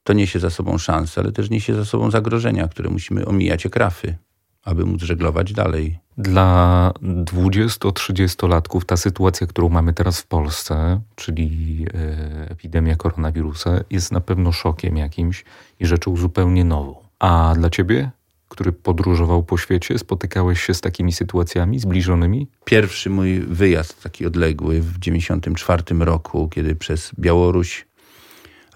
To 0.08 0.12
niesie 0.12 0.38
za 0.38 0.50
sobą 0.50 0.78
szanse, 0.78 1.20
ale 1.20 1.32
też 1.32 1.50
niesie 1.50 1.74
za 1.74 1.84
sobą 1.84 2.10
zagrożenia, 2.10 2.68
które 2.68 2.90
musimy 2.90 3.26
omijać 3.26 3.64
jak 3.64 3.76
rafy, 3.76 4.16
aby 4.64 4.84
móc 4.84 5.02
żeglować 5.02 5.52
dalej. 5.52 5.98
Dla 6.18 6.92
20-30-latków 7.02 8.84
ta 8.84 8.96
sytuacja, 8.96 9.46
którą 9.46 9.68
mamy 9.68 9.92
teraz 9.92 10.20
w 10.20 10.26
Polsce, 10.26 11.00
czyli 11.14 11.86
e, 11.94 12.50
epidemia 12.50 12.96
koronawirusa, 12.96 13.80
jest 13.90 14.12
na 14.12 14.20
pewno 14.20 14.52
szokiem 14.52 14.96
jakimś 14.96 15.44
i 15.80 15.86
rzeczą 15.86 16.16
zupełnie 16.16 16.64
nową. 16.64 16.94
A 17.18 17.54
dla 17.56 17.70
ciebie, 17.70 18.10
który 18.48 18.72
podróżował 18.72 19.42
po 19.42 19.58
świecie, 19.58 19.98
spotykałeś 19.98 20.62
się 20.62 20.74
z 20.74 20.80
takimi 20.80 21.12
sytuacjami 21.12 21.78
zbliżonymi? 21.78 22.48
Pierwszy 22.64 23.10
mój 23.10 23.40
wyjazd 23.40 24.02
taki 24.02 24.26
odległy 24.26 24.80
w 24.80 24.98
1994 24.98 26.04
roku, 26.04 26.48
kiedy 26.48 26.76
przez 26.76 27.12
Białoruś, 27.18 27.87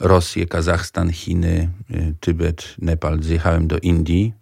Rosję, 0.02 0.47
Kazachstan, 0.47 1.12
Chiny, 1.12 1.71
y, 1.90 2.14
Tybet, 2.21 2.75
Nepal 2.78 3.23
zjechałem 3.23 3.66
do 3.66 3.78
Indii 3.78 4.32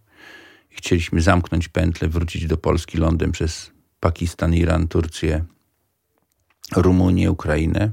Chcieliśmy 0.71 1.21
zamknąć 1.21 1.69
pętlę, 1.69 2.09
wrócić 2.09 2.47
do 2.47 2.57
Polski 2.57 2.99
lądem 2.99 3.33
przez 3.33 3.71
Pakistan, 4.01 4.55
Iran, 4.55 4.89
Turcję, 4.89 5.45
Rumunię, 6.77 7.31
Ukrainę. 7.31 7.93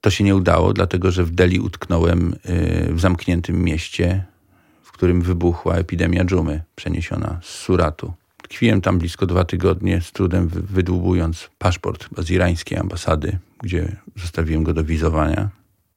To 0.00 0.10
się 0.10 0.24
nie 0.24 0.36
udało, 0.36 0.72
dlatego 0.72 1.10
że 1.10 1.24
w 1.24 1.30
Delhi 1.30 1.60
utknąłem 1.60 2.32
y, 2.32 2.94
w 2.94 3.00
zamkniętym 3.00 3.64
mieście, 3.64 4.24
w 4.82 4.92
którym 4.92 5.22
wybuchła 5.22 5.74
epidemia 5.74 6.24
dżumy 6.24 6.62
przeniesiona 6.76 7.40
z 7.42 7.48
Suratu. 7.48 8.12
Tkwiłem 8.42 8.80
tam 8.80 8.98
blisko 8.98 9.26
dwa 9.26 9.44
tygodnie, 9.44 10.00
z 10.00 10.12
trudem 10.12 10.48
wydłubując 10.48 11.50
paszport 11.58 12.08
z 12.18 12.30
irańskiej 12.30 12.78
ambasady, 12.78 13.38
gdzie 13.62 13.96
zostawiłem 14.16 14.64
go 14.64 14.74
do 14.74 14.84
wizowania. 14.84 15.50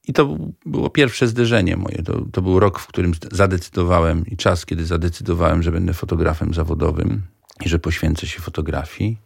I 0.08 0.12
to 0.12 0.38
było 0.66 0.90
pierwsze 0.90 1.28
zderzenie 1.28 1.76
moje. 1.76 2.02
To, 2.02 2.24
to 2.32 2.42
był 2.42 2.60
rok, 2.60 2.78
w 2.78 2.86
którym 2.86 3.12
zadecydowałem 3.32 4.26
i 4.26 4.36
czas, 4.36 4.66
kiedy 4.66 4.86
zadecydowałem, 4.86 5.62
że 5.62 5.72
będę 5.72 5.94
fotografem 5.94 6.54
zawodowym 6.54 7.22
i 7.64 7.68
że 7.68 7.78
poświęcę 7.78 8.26
się 8.26 8.40
fotografii. 8.40 9.18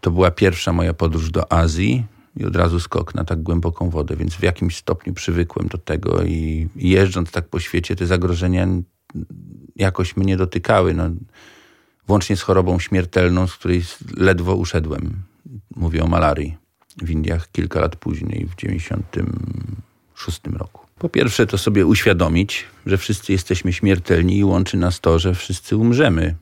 To 0.00 0.10
była 0.10 0.30
pierwsza 0.30 0.72
moja 0.72 0.94
podróż 0.94 1.30
do 1.30 1.52
Azji 1.52 2.04
i 2.36 2.44
od 2.44 2.56
razu 2.56 2.80
skok 2.80 3.14
na 3.14 3.24
tak 3.24 3.42
głęboką 3.42 3.90
wodę, 3.90 4.16
więc 4.16 4.34
w 4.34 4.42
jakimś 4.42 4.76
stopniu 4.76 5.14
przywykłem 5.14 5.68
do 5.68 5.78
tego 5.78 6.22
i, 6.22 6.68
jeżdżąc 6.76 7.30
tak 7.30 7.48
po 7.48 7.60
świecie, 7.60 7.96
te 7.96 8.06
zagrożenia 8.06 8.68
jakoś 9.76 10.16
mnie 10.16 10.36
dotykały. 10.36 10.94
No, 10.94 11.10
włącznie 12.06 12.36
z 12.36 12.42
chorobą 12.42 12.78
śmiertelną, 12.78 13.46
z 13.46 13.54
której 13.54 13.82
ledwo 14.16 14.54
uszedłem. 14.54 15.22
Mówię 15.76 16.04
o 16.04 16.06
malarii 16.06 16.67
w 17.02 17.10
Indiach 17.10 17.52
kilka 17.52 17.80
lat 17.80 17.96
później, 17.96 18.46
w 18.46 18.56
1996 18.56 20.40
roku. 20.52 20.86
Po 20.98 21.08
pierwsze, 21.08 21.46
to 21.46 21.58
sobie 21.58 21.86
uświadomić, 21.86 22.64
że 22.86 22.98
wszyscy 22.98 23.32
jesteśmy 23.32 23.72
śmiertelni 23.72 24.38
i 24.38 24.44
łączy 24.44 24.76
nas 24.76 25.00
to, 25.00 25.18
że 25.18 25.34
wszyscy 25.34 25.76
umrzemy. 25.76 26.34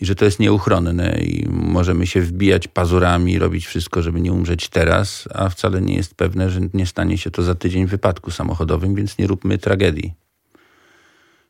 I 0.00 0.06
że 0.06 0.14
to 0.14 0.24
jest 0.24 0.40
nieuchronne 0.40 1.18
i 1.20 1.48
możemy 1.48 2.06
się 2.06 2.20
wbijać 2.20 2.68
pazurami, 2.68 3.38
robić 3.38 3.66
wszystko, 3.66 4.02
żeby 4.02 4.20
nie 4.20 4.32
umrzeć 4.32 4.68
teraz, 4.68 5.28
a 5.34 5.48
wcale 5.48 5.80
nie 5.80 5.94
jest 5.94 6.14
pewne, 6.14 6.50
że 6.50 6.60
nie 6.74 6.86
stanie 6.86 7.18
się 7.18 7.30
to 7.30 7.42
za 7.42 7.54
tydzień 7.54 7.86
w 7.86 7.90
wypadku 7.90 8.30
samochodowym, 8.30 8.94
więc 8.94 9.18
nie 9.18 9.26
róbmy 9.26 9.58
tragedii. 9.58 10.14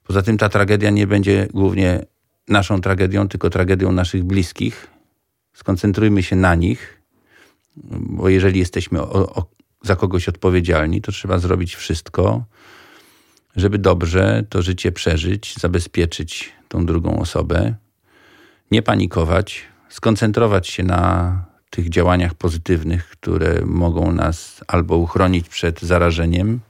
Poza 0.04 0.22
tym 0.22 0.38
ta 0.38 0.48
tragedia 0.48 0.90
nie 0.90 1.06
będzie 1.06 1.48
głównie 1.54 2.04
naszą 2.48 2.80
tragedią, 2.80 3.28
tylko 3.28 3.50
tragedią 3.50 3.92
naszych 3.92 4.24
bliskich. 4.24 4.86
Skoncentrujmy 5.52 6.22
się 6.22 6.36
na 6.36 6.54
nich 6.54 6.97
bo 7.90 8.28
jeżeli 8.28 8.60
jesteśmy 8.60 9.02
o, 9.02 9.34
o, 9.34 9.46
za 9.82 9.96
kogoś 9.96 10.28
odpowiedzialni, 10.28 11.00
to 11.00 11.12
trzeba 11.12 11.38
zrobić 11.38 11.74
wszystko, 11.74 12.44
żeby 13.56 13.78
dobrze 13.78 14.44
to 14.48 14.62
życie 14.62 14.92
przeżyć, 14.92 15.54
zabezpieczyć 15.60 16.52
tą 16.68 16.86
drugą 16.86 17.18
osobę, 17.18 17.74
nie 18.70 18.82
panikować, 18.82 19.64
skoncentrować 19.88 20.68
się 20.68 20.82
na 20.82 21.32
tych 21.70 21.88
działaniach 21.88 22.34
pozytywnych, 22.34 23.08
które 23.08 23.60
mogą 23.64 24.12
nas 24.12 24.64
albo 24.66 24.96
uchronić 24.96 25.48
przed 25.48 25.80
zarażeniem, 25.80 26.60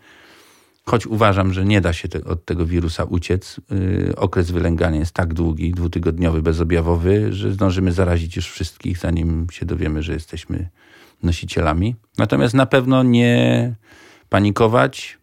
choć 0.85 1.07
uważam, 1.07 1.53
że 1.53 1.65
nie 1.65 1.81
da 1.81 1.93
się 1.93 2.09
te, 2.09 2.25
od 2.25 2.45
tego 2.45 2.67
wirusa 2.67 3.05
uciec. 3.05 3.61
Yy, 3.71 4.17
okres 4.17 4.51
wylęgania 4.51 4.99
jest 4.99 5.13
tak 5.13 5.35
długi, 5.35 5.71
dwutygodniowy, 5.71 6.43
bezobjawowy, 6.43 7.33
że 7.33 7.53
zdążymy 7.53 7.93
zarazić 7.93 8.37
już 8.37 8.47
wszystkich, 8.49 8.99
zanim 8.99 9.47
się 9.53 9.67
dowiemy, 9.67 10.03
że 10.03 10.13
jesteśmy 10.13 10.69
nosicielami. 11.23 11.97
Natomiast 12.19 12.55
na 12.55 12.67
pewno 12.67 13.03
nie 13.03 13.75
panikować, 14.29 15.19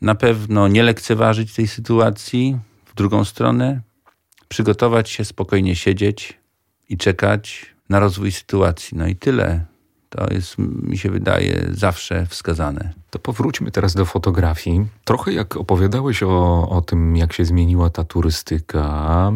na 0.00 0.14
pewno 0.14 0.68
nie 0.68 0.82
lekceważyć 0.82 1.54
tej 1.54 1.68
sytuacji. 1.68 2.58
W 2.86 2.94
drugą 2.94 3.24
stronę, 3.24 3.80
przygotować 4.48 5.10
się, 5.10 5.24
spokojnie 5.24 5.76
siedzieć 5.76 6.38
i 6.88 6.96
czekać 6.96 7.74
na 7.88 8.00
rozwój 8.00 8.32
sytuacji. 8.32 8.98
No 8.98 9.06
i 9.06 9.16
tyle. 9.16 9.64
To 10.08 10.26
jest, 10.34 10.58
mi 10.58 10.98
się 10.98 11.10
wydaje, 11.10 11.68
zawsze 11.70 12.26
wskazane. 12.26 12.92
To 13.10 13.18
powróćmy 13.18 13.70
teraz 13.70 13.94
do 13.94 14.04
fotografii. 14.04 14.86
Trochę 15.04 15.32
jak 15.32 15.56
opowiadałeś 15.56 16.22
o, 16.22 16.68
o 16.68 16.80
tym, 16.80 17.16
jak 17.16 17.32
się 17.32 17.44
zmieniła 17.44 17.90
ta 17.90 18.04
turystyka, 18.04 19.32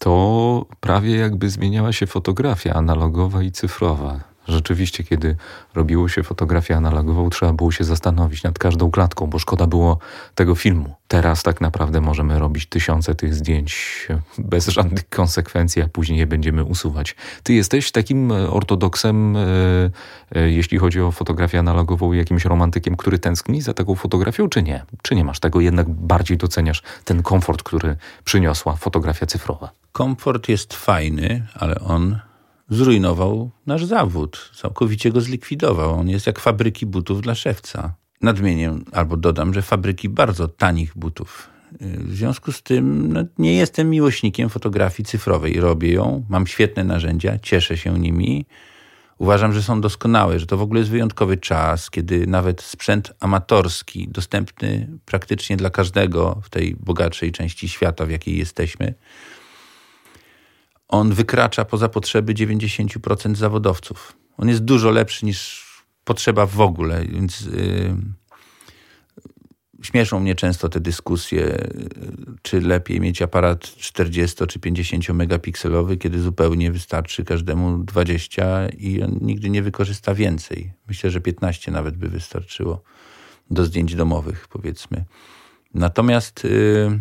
to 0.00 0.66
prawie 0.80 1.16
jakby 1.16 1.50
zmieniała 1.50 1.92
się 1.92 2.06
fotografia 2.06 2.74
analogowa 2.74 3.42
i 3.42 3.52
cyfrowa. 3.52 4.20
Rzeczywiście, 4.48 5.04
kiedy 5.04 5.36
robiło 5.74 6.08
się 6.08 6.22
fotografię 6.22 6.76
analogową, 6.76 7.30
trzeba 7.30 7.52
było 7.52 7.72
się 7.72 7.84
zastanowić 7.84 8.42
nad 8.42 8.58
każdą 8.58 8.90
klatką, 8.90 9.26
bo 9.26 9.38
szkoda 9.38 9.66
było 9.66 9.98
tego 10.34 10.54
filmu. 10.54 10.94
Teraz 11.08 11.42
tak 11.42 11.60
naprawdę 11.60 12.00
możemy 12.00 12.38
robić 12.38 12.66
tysiące 12.66 13.14
tych 13.14 13.34
zdjęć 13.34 14.08
bez 14.38 14.66
żadnych 14.68 15.08
konsekwencji, 15.08 15.82
a 15.82 15.88
później 15.88 16.18
je 16.18 16.26
będziemy 16.26 16.64
usuwać. 16.64 17.16
Ty 17.42 17.52
jesteś 17.52 17.92
takim 17.92 18.32
e, 18.32 18.50
ortodoksem, 18.50 19.36
e, 19.36 19.40
e, 20.34 20.50
jeśli 20.50 20.78
chodzi 20.78 21.00
o 21.00 21.12
fotografię 21.12 21.58
analogową, 21.58 22.12
jakimś 22.12 22.44
romantykiem, 22.44 22.96
który 22.96 23.18
tęskni 23.18 23.62
za 23.62 23.74
taką 23.74 23.94
fotografią, 23.94 24.48
czy 24.48 24.62
nie? 24.62 24.84
Czy 25.02 25.14
nie 25.14 25.24
masz 25.24 25.40
tego, 25.40 25.60
jednak 25.60 25.88
bardziej 25.88 26.36
doceniasz 26.36 26.82
ten 27.04 27.22
komfort, 27.22 27.62
który 27.62 27.96
przyniosła 28.24 28.76
fotografia 28.76 29.26
cyfrowa? 29.26 29.70
Komfort 29.92 30.48
jest 30.48 30.74
fajny, 30.74 31.46
ale 31.54 31.80
on 31.80 32.18
zrujnował 32.68 33.50
nasz 33.66 33.84
zawód, 33.84 34.50
całkowicie 34.54 35.10
go 35.10 35.20
zlikwidował. 35.20 35.94
On 35.94 36.08
jest 36.08 36.26
jak 36.26 36.38
fabryki 36.38 36.86
butów 36.86 37.22
dla 37.22 37.34
szewca. 37.34 37.94
Nadmienię 38.22 38.78
albo 38.92 39.16
dodam, 39.16 39.54
że 39.54 39.62
fabryki 39.62 40.08
bardzo 40.08 40.48
tanich 40.48 40.92
butów. 40.96 41.50
W 41.80 42.14
związku 42.14 42.52
z 42.52 42.62
tym 42.62 43.12
no, 43.12 43.24
nie 43.38 43.54
jestem 43.54 43.90
miłośnikiem 43.90 44.48
fotografii 44.48 45.06
cyfrowej. 45.06 45.60
Robię 45.60 45.92
ją, 45.92 46.24
mam 46.28 46.46
świetne 46.46 46.84
narzędzia, 46.84 47.38
cieszę 47.38 47.76
się 47.76 47.98
nimi. 47.98 48.46
Uważam, 49.18 49.52
że 49.52 49.62
są 49.62 49.80
doskonałe, 49.80 50.40
że 50.40 50.46
to 50.46 50.56
w 50.56 50.62
ogóle 50.62 50.80
jest 50.80 50.90
wyjątkowy 50.90 51.36
czas, 51.36 51.90
kiedy 51.90 52.26
nawet 52.26 52.62
sprzęt 52.62 53.12
amatorski, 53.20 54.08
dostępny 54.08 54.88
praktycznie 55.04 55.56
dla 55.56 55.70
każdego 55.70 56.40
w 56.42 56.50
tej 56.50 56.76
bogatszej 56.80 57.32
części 57.32 57.68
świata, 57.68 58.06
w 58.06 58.10
jakiej 58.10 58.38
jesteśmy, 58.38 58.94
on 60.88 61.12
wykracza 61.12 61.64
poza 61.64 61.88
potrzeby 61.88 62.34
90% 62.34 63.34
zawodowców. 63.34 64.16
On 64.38 64.48
jest 64.48 64.64
dużo 64.64 64.90
lepszy 64.90 65.26
niż 65.26 65.66
potrzeba 66.04 66.46
w 66.46 66.60
ogóle, 66.60 67.04
więc 67.04 67.40
yy, 67.40 67.96
śmieszą 69.82 70.20
mnie 70.20 70.34
często 70.34 70.68
te 70.68 70.80
dyskusje, 70.80 71.68
czy 72.42 72.60
lepiej 72.60 73.00
mieć 73.00 73.22
aparat 73.22 73.60
40 73.60 74.46
czy 74.46 74.58
50 74.58 75.08
megapikselowy, 75.08 75.96
kiedy 75.96 76.20
zupełnie 76.20 76.72
wystarczy 76.72 77.24
każdemu 77.24 77.78
20 77.78 78.68
i 78.68 79.02
on 79.02 79.18
nigdy 79.20 79.50
nie 79.50 79.62
wykorzysta 79.62 80.14
więcej. 80.14 80.72
Myślę, 80.88 81.10
że 81.10 81.20
15 81.20 81.70
nawet 81.70 81.96
by 81.96 82.08
wystarczyło 82.08 82.82
do 83.50 83.64
zdjęć 83.64 83.94
domowych, 83.94 84.48
powiedzmy. 84.48 85.04
Natomiast 85.74 86.44
yy, 86.44 87.00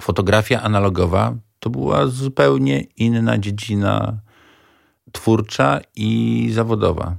fotografia 0.00 0.62
analogowa 0.62 1.36
to 1.62 1.70
była 1.70 2.06
zupełnie 2.06 2.80
inna 2.80 3.38
dziedzina 3.38 4.18
twórcza 5.12 5.80
i 5.96 6.50
zawodowa. 6.52 7.16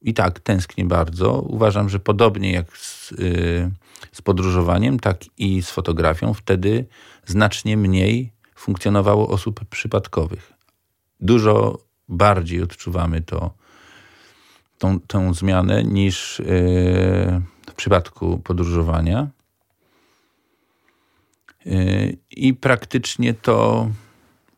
I 0.00 0.14
tak, 0.14 0.40
tęsknię 0.40 0.84
bardzo. 0.84 1.32
Uważam, 1.32 1.88
że 1.88 1.98
podobnie 1.98 2.52
jak 2.52 2.76
z, 2.76 3.10
yy, 3.10 3.70
z 4.12 4.22
podróżowaniem, 4.22 5.00
tak 5.00 5.24
i 5.38 5.62
z 5.62 5.70
fotografią, 5.70 6.34
wtedy 6.34 6.86
znacznie 7.26 7.76
mniej 7.76 8.32
funkcjonowało 8.54 9.28
osób 9.28 9.64
przypadkowych. 9.64 10.52
Dużo 11.20 11.78
bardziej 12.08 12.62
odczuwamy 12.62 13.22
to, 13.22 13.50
tą, 14.78 15.00
tą 15.00 15.34
zmianę 15.34 15.84
niż 15.84 16.38
yy, 16.38 16.46
w 17.70 17.74
przypadku 17.76 18.38
podróżowania. 18.38 19.28
Yy, 21.66 22.16
I 22.30 22.54
praktycznie 22.54 23.34
to 23.34 23.88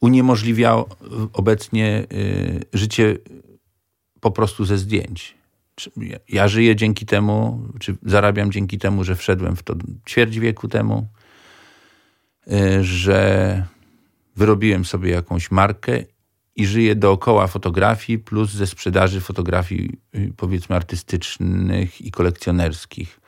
uniemożliwiało 0.00 0.88
obecnie 1.32 2.06
yy, 2.10 2.60
życie 2.72 3.16
po 4.20 4.30
prostu 4.30 4.64
ze 4.64 4.78
zdjęć. 4.78 5.36
Ja 6.28 6.48
żyję 6.48 6.76
dzięki 6.76 7.06
temu, 7.06 7.62
czy 7.80 7.96
zarabiam 8.02 8.52
dzięki 8.52 8.78
temu, 8.78 9.04
że 9.04 9.16
wszedłem 9.16 9.56
w 9.56 9.62
to 9.62 9.74
ćwierć 10.08 10.38
wieku 10.38 10.68
temu, 10.68 11.08
y, 12.52 12.84
że 12.84 13.66
wyrobiłem 14.36 14.84
sobie 14.84 15.10
jakąś 15.10 15.50
markę 15.50 16.04
i 16.56 16.66
żyję 16.66 16.94
dookoła 16.94 17.46
fotografii, 17.46 18.18
plus 18.18 18.50
ze 18.50 18.66
sprzedaży 18.66 19.20
fotografii, 19.20 20.00
y, 20.14 20.32
powiedzmy, 20.36 20.76
artystycznych 20.76 22.00
i 22.00 22.10
kolekcjonerskich 22.10 23.20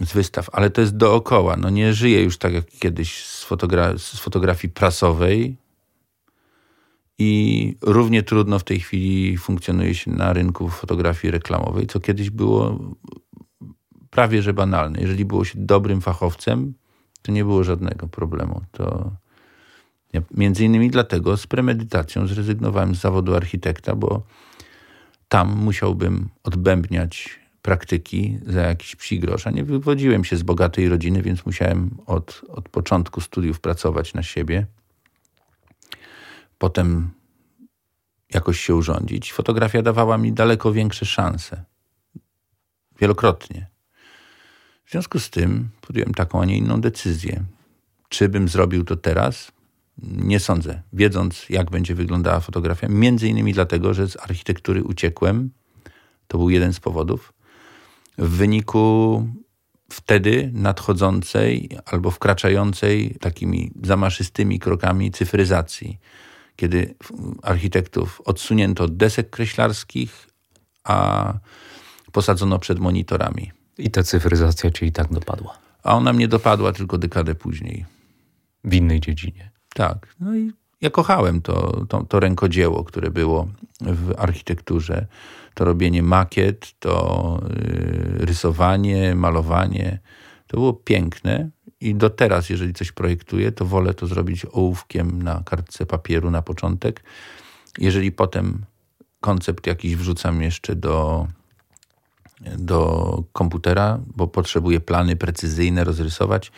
z 0.00 0.12
wystaw, 0.12 0.48
ale 0.52 0.70
to 0.70 0.80
jest 0.80 0.96
dookoła. 0.96 1.56
No 1.56 1.70
nie 1.70 1.94
żyję 1.94 2.22
już 2.22 2.38
tak 2.38 2.52
jak 2.52 2.66
kiedyś 2.66 3.24
z, 3.24 3.44
fotogra 3.44 3.98
z 3.98 4.18
fotografii 4.18 4.72
prasowej, 4.72 5.56
i 7.18 7.74
równie 7.80 8.22
trudno 8.22 8.58
w 8.58 8.64
tej 8.64 8.80
chwili 8.80 9.38
funkcjonuje 9.38 9.94
się 9.94 10.10
na 10.10 10.32
rynku 10.32 10.68
fotografii 10.68 11.30
reklamowej, 11.30 11.86
co 11.86 12.00
kiedyś 12.00 12.30
było 12.30 12.78
prawie 14.10 14.42
że 14.42 14.52
banalne. 14.52 15.00
Jeżeli 15.00 15.24
było 15.24 15.44
się 15.44 15.54
dobrym 15.56 16.00
fachowcem, 16.00 16.74
to 17.22 17.32
nie 17.32 17.44
było 17.44 17.64
żadnego 17.64 18.08
problemu. 18.08 18.60
To 18.72 19.10
ja 20.12 20.22
między 20.34 20.64
innymi 20.64 20.90
dlatego 20.90 21.36
z 21.36 21.46
premedytacją 21.46 22.26
zrezygnowałem 22.26 22.94
z 22.94 23.00
zawodu 23.00 23.34
architekta, 23.34 23.94
bo 23.96 24.22
tam 25.28 25.56
musiałbym 25.56 26.28
odbębniać 26.44 27.40
praktyki 27.68 28.38
za 28.46 28.60
jakiś 28.60 28.96
psi 28.96 29.20
grosz. 29.20 29.46
A 29.46 29.50
nie 29.50 29.64
wywodziłem 29.64 30.24
się 30.24 30.36
z 30.36 30.42
bogatej 30.42 30.88
rodziny, 30.88 31.22
więc 31.22 31.46
musiałem 31.46 31.90
od, 32.06 32.42
od 32.48 32.68
początku 32.68 33.20
studiów 33.20 33.60
pracować 33.60 34.14
na 34.14 34.22
siebie 34.22 34.66
potem 36.58 37.10
jakoś 38.34 38.60
się 38.60 38.74
urządzić. 38.74 39.32
Fotografia 39.32 39.82
dawała 39.82 40.18
mi 40.18 40.32
daleko 40.32 40.72
większe 40.72 41.06
szanse. 41.06 41.64
Wielokrotnie. 43.00 43.66
W 44.84 44.90
związku 44.90 45.18
z 45.18 45.30
tym 45.30 45.68
podjąłem 45.80 46.14
taką, 46.14 46.42
a 46.42 46.44
nie 46.44 46.56
inną 46.56 46.80
decyzję. 46.80 47.44
Czy 48.08 48.28
bym 48.28 48.48
zrobił 48.48 48.84
to 48.84 48.96
teraz? 48.96 49.52
Nie 50.02 50.40
sądzę. 50.40 50.82
Wiedząc, 50.92 51.46
jak 51.50 51.70
będzie 51.70 51.94
wyglądała 51.94 52.40
fotografia, 52.40 52.88
między 52.88 53.28
innymi 53.28 53.52
dlatego, 53.52 53.94
że 53.94 54.08
z 54.08 54.16
architektury 54.16 54.84
uciekłem. 54.84 55.50
To 56.28 56.38
był 56.38 56.50
jeden 56.50 56.72
z 56.72 56.80
powodów. 56.80 57.32
W 58.18 58.28
wyniku 58.28 59.26
wtedy 59.90 60.50
nadchodzącej 60.54 61.70
albo 61.84 62.10
wkraczającej 62.10 63.16
takimi 63.20 63.70
zamaszystymi 63.82 64.58
krokami 64.58 65.10
cyfryzacji 65.10 65.98
kiedy 66.58 66.94
architektów 67.42 68.22
odsunięto 68.24 68.84
od 68.84 68.96
desek 68.96 69.30
kreślarskich, 69.30 70.28
a 70.84 71.34
posadzono 72.12 72.58
przed 72.58 72.78
monitorami. 72.78 73.52
I 73.78 73.90
ta 73.90 74.02
cyfryzacja 74.02 74.70
cię 74.70 74.86
i 74.86 74.92
tak 74.92 75.12
dopadła. 75.12 75.58
A 75.82 75.94
ona 75.96 76.12
mnie 76.12 76.28
dopadła 76.28 76.72
tylko 76.72 76.98
dekadę 76.98 77.34
później. 77.34 77.86
W 78.64 78.74
innej 78.74 79.00
dziedzinie. 79.00 79.50
Tak. 79.74 80.14
No 80.20 80.36
i 80.36 80.52
ja 80.80 80.90
kochałem 80.90 81.42
to, 81.42 81.86
to, 81.88 82.04
to 82.04 82.20
rękodzieło, 82.20 82.84
które 82.84 83.10
było 83.10 83.48
w 83.80 84.14
architekturze. 84.18 85.06
To 85.54 85.64
robienie 85.64 86.02
makiet, 86.02 86.74
to 86.78 87.40
yy, 87.42 88.26
rysowanie, 88.26 89.14
malowanie. 89.14 89.98
To 90.46 90.56
było 90.56 90.72
piękne. 90.72 91.50
I 91.80 91.94
do 91.94 92.10
teraz, 92.10 92.50
jeżeli 92.50 92.74
coś 92.74 92.92
projektuję, 92.92 93.52
to 93.52 93.64
wolę 93.64 93.94
to 93.94 94.06
zrobić 94.06 94.46
ołówkiem 94.52 95.22
na 95.22 95.42
kartce 95.44 95.86
papieru 95.86 96.30
na 96.30 96.42
początek. 96.42 97.04
Jeżeli 97.78 98.12
potem 98.12 98.64
koncept 99.20 99.66
jakiś 99.66 99.96
wrzucam 99.96 100.42
jeszcze 100.42 100.76
do, 100.76 101.26
do 102.58 103.22
komputera, 103.32 104.00
bo 104.16 104.26
potrzebuję 104.26 104.80
plany 104.80 105.16
precyzyjne 105.16 105.84
rozrysować, 105.84 106.52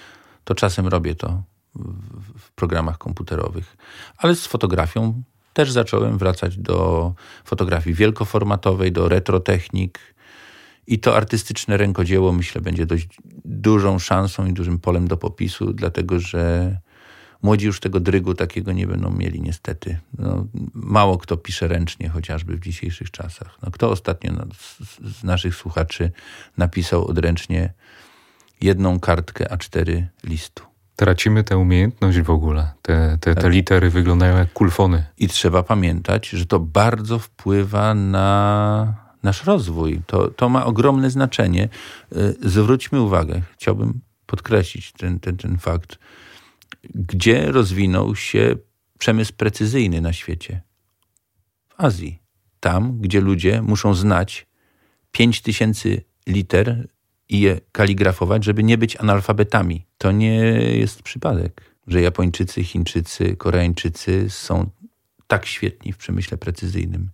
to 0.45 0.55
czasem 0.55 0.87
robię 0.87 1.15
to 1.15 1.43
w, 1.75 2.39
w 2.39 2.53
programach 2.53 2.99
komputerowych. 2.99 3.77
Ale 4.17 4.35
z 4.35 4.47
fotografią 4.47 5.23
też 5.53 5.73
zacząłem 5.73 6.19
wracać 6.19 6.57
do 6.57 7.13
fotografii 7.45 7.97
wielkoformatowej, 7.97 8.93
do 8.93 9.09
retrotechnik, 9.09 9.99
i 10.91 10.99
to 10.99 11.17
artystyczne 11.17 11.77
rękodzieło, 11.77 12.33
myślę, 12.33 12.61
będzie 12.61 12.87
dość 12.87 13.09
dużą 13.45 13.99
szansą 13.99 14.47
i 14.47 14.53
dużym 14.53 14.79
polem 14.79 15.09
do 15.09 15.17
popisu, 15.17 15.73
dlatego 15.73 16.21
że 16.21 16.77
młodzi 17.43 17.67
już 17.67 17.81
tego 17.81 18.01
drygu 18.01 18.35
takiego 18.35 18.73
nie 18.73 18.87
będą 18.87 19.11
mieli, 19.11 19.41
niestety. 19.41 19.99
No, 20.19 20.47
mało 20.75 21.19
kto 21.19 21.37
pisze 21.37 21.69
ręcznie, 21.69 22.09
chociażby 22.09 22.57
w 22.57 22.61
dzisiejszych 22.61 23.11
czasach. 23.11 23.59
No, 23.63 23.71
kto 23.71 23.91
ostatnio 23.91 24.33
z, 25.19 25.25
naszych 25.25 25.55
słuchaczy 25.55 26.11
napisał 26.57 27.07
odręcznie 27.07 27.73
jedną 28.61 29.01
kartkę 29.01 29.45
A4 29.45 30.03
listu? 30.25 30.70
Tracimy 31.01 31.45
tę 31.45 31.59
umiejętność 31.59 32.21
w 32.21 32.31
ogóle. 32.31 32.73
Te, 32.83 33.19
te, 33.21 33.35
te 33.35 33.43
tak. 33.43 33.53
litery 33.53 33.91
wyglądają 33.91 34.37
jak 34.37 34.53
kulfony. 34.53 35.05
I 35.19 35.29
trzeba 35.29 35.63
pamiętać, 35.63 36.29
że 36.29 36.47
to 36.47 36.61
bardzo 36.61 37.19
wpływa 37.19 37.95
na 37.95 38.95
nasz 39.23 39.45
rozwój. 39.45 40.01
To, 40.07 40.29
to 40.29 40.49
ma 40.49 40.67
ogromne 40.67 41.11
znaczenie. 41.11 41.69
Y, 42.17 42.37
zwróćmy 42.43 43.01
uwagę, 43.01 43.43
chciałbym 43.53 44.01
podkreślić 44.27 44.93
ten, 44.93 45.21
ten, 45.21 45.37
ten 45.37 45.59
fakt, 45.59 45.99
gdzie 46.95 47.53
rozwinął 47.53 48.17
się 48.17 48.57
przemysł 48.99 49.33
precyzyjny 49.37 50.01
na 50.01 50.13
świecie. 50.13 50.61
W 51.69 51.75
Azji. 51.85 52.19
Tam, 52.61 52.99
gdzie 52.99 53.21
ludzie 53.21 53.63
muszą 53.63 53.95
znać 53.95 54.47
5000 55.13 55.89
liter 56.27 56.89
i 57.31 57.41
je 57.41 57.61
kaligrafować, 57.73 58.45
żeby 58.45 58.63
nie 58.63 58.79
być 58.79 58.97
analfabetami. 58.97 59.87
To 59.99 60.13
nie 60.13 60.37
jest 60.79 61.03
przypadek, 61.03 61.61
że 61.87 62.01
Japończycy, 62.01 62.65
Chińczycy, 62.65 63.37
Koreańczycy 63.37 64.31
są 64.31 64.71
tak 65.27 65.47
świetni 65.47 65.93
w 65.93 65.97
przemyśle 65.97 66.39
precyzyjnym. 66.39 67.11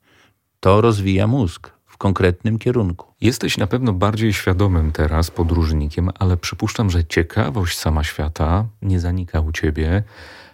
To 0.60 0.80
rozwija 0.80 1.26
mózg 1.26 1.70
w 1.86 1.96
konkretnym 1.96 2.58
kierunku. 2.58 3.06
Jesteś 3.20 3.58
na 3.58 3.66
pewno 3.66 3.92
bardziej 3.92 4.32
świadomym 4.32 4.92
teraz 4.92 5.30
podróżnikiem, 5.30 6.10
ale 6.18 6.36
przypuszczam, 6.36 6.90
że 6.90 7.04
ciekawość 7.04 7.78
sama 7.78 8.04
świata 8.04 8.66
nie 8.82 9.00
zanika 9.00 9.40
u 9.40 9.52
ciebie. 9.52 10.02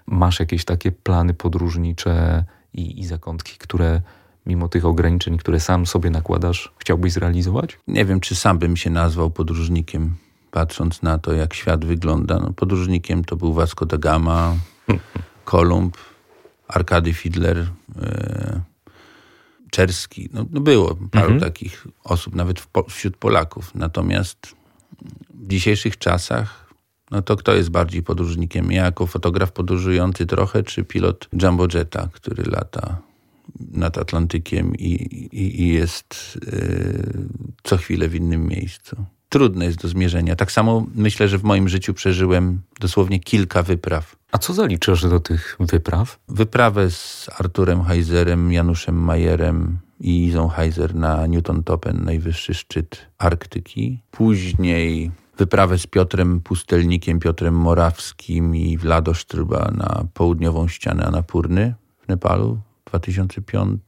Masz 0.06 0.40
jakieś 0.40 0.64
takie 0.64 0.92
plany 0.92 1.34
podróżnicze 1.34 2.44
i, 2.72 3.00
i 3.00 3.04
zakątki, 3.04 3.58
które 3.58 4.00
mimo 4.46 4.68
tych 4.68 4.84
ograniczeń, 4.84 5.38
które 5.38 5.60
sam 5.60 5.86
sobie 5.86 6.10
nakładasz, 6.10 6.72
chciałbyś 6.78 7.12
zrealizować? 7.12 7.78
Nie 7.88 8.04
wiem, 8.04 8.20
czy 8.20 8.34
sam 8.34 8.58
bym 8.58 8.76
się 8.76 8.90
nazwał 8.90 9.30
podróżnikiem, 9.30 10.14
patrząc 10.50 11.02
na 11.02 11.18
to, 11.18 11.32
jak 11.32 11.54
świat 11.54 11.84
wygląda. 11.84 12.38
No, 12.38 12.52
podróżnikiem 12.52 13.24
to 13.24 13.36
był 13.36 13.52
Vasco 13.52 13.86
da 13.86 13.98
Gama, 13.98 14.56
Kolumb, 15.44 15.96
Arkady 16.68 17.12
Fidler, 17.12 17.56
yy, 17.56 18.60
Czerski. 19.70 20.28
No, 20.32 20.44
no 20.50 20.60
było 20.60 20.94
paru 21.10 21.32
mhm. 21.32 21.40
takich 21.40 21.86
osób, 22.04 22.34
nawet 22.34 22.60
w, 22.60 22.68
wśród 22.88 23.16
Polaków. 23.16 23.74
Natomiast 23.74 24.54
w 25.34 25.48
dzisiejszych 25.48 25.98
czasach, 25.98 26.74
no 27.10 27.22
to 27.22 27.36
kto 27.36 27.54
jest 27.54 27.70
bardziej 27.70 28.02
podróżnikiem? 28.02 28.72
Ja 28.72 28.84
jako 28.84 29.06
fotograf 29.06 29.52
podróżujący 29.52 30.26
trochę, 30.26 30.62
czy 30.62 30.84
pilot 30.84 31.28
Jumbo 31.42 31.66
Jetta, 31.74 32.08
który 32.12 32.44
lata 32.44 33.11
nad 33.70 33.98
Atlantykiem 33.98 34.76
i, 34.76 34.92
i, 35.32 35.62
i 35.62 35.68
jest 35.68 36.38
yy, 36.52 37.28
co 37.62 37.76
chwilę 37.76 38.08
w 38.08 38.14
innym 38.14 38.46
miejscu. 38.46 39.04
Trudne 39.28 39.64
jest 39.64 39.82
do 39.82 39.88
zmierzenia. 39.88 40.36
Tak 40.36 40.52
samo 40.52 40.86
myślę, 40.94 41.28
że 41.28 41.38
w 41.38 41.42
moim 41.42 41.68
życiu 41.68 41.94
przeżyłem 41.94 42.60
dosłownie 42.80 43.20
kilka 43.20 43.62
wypraw. 43.62 44.16
A 44.32 44.38
co 44.38 44.54
zaliczasz 44.54 45.02
do 45.02 45.20
tych 45.20 45.56
wypraw? 45.60 46.18
Wyprawę 46.28 46.90
z 46.90 47.30
Arturem 47.38 47.82
Heizerem, 47.82 48.52
Januszem 48.52 48.94
Majerem 48.94 49.78
i 50.00 50.24
Izą 50.24 50.48
Heiser 50.48 50.94
na 50.94 51.26
Newton 51.26 51.62
Topen, 51.62 52.04
najwyższy 52.04 52.54
szczyt 52.54 53.06
Arktyki. 53.18 54.02
Później 54.10 55.10
wyprawę 55.38 55.78
z 55.78 55.86
Piotrem 55.86 56.40
Pustelnikiem, 56.40 57.18
Piotrem 57.18 57.54
Morawskim 57.54 58.56
i 58.56 58.78
Vlado 58.78 59.14
Sztryba 59.14 59.70
na 59.76 60.04
południową 60.14 60.68
ścianę 60.68 61.04
Anapurny 61.04 61.74
w 62.04 62.08
Nepalu 62.08 62.60
2005 62.92 63.80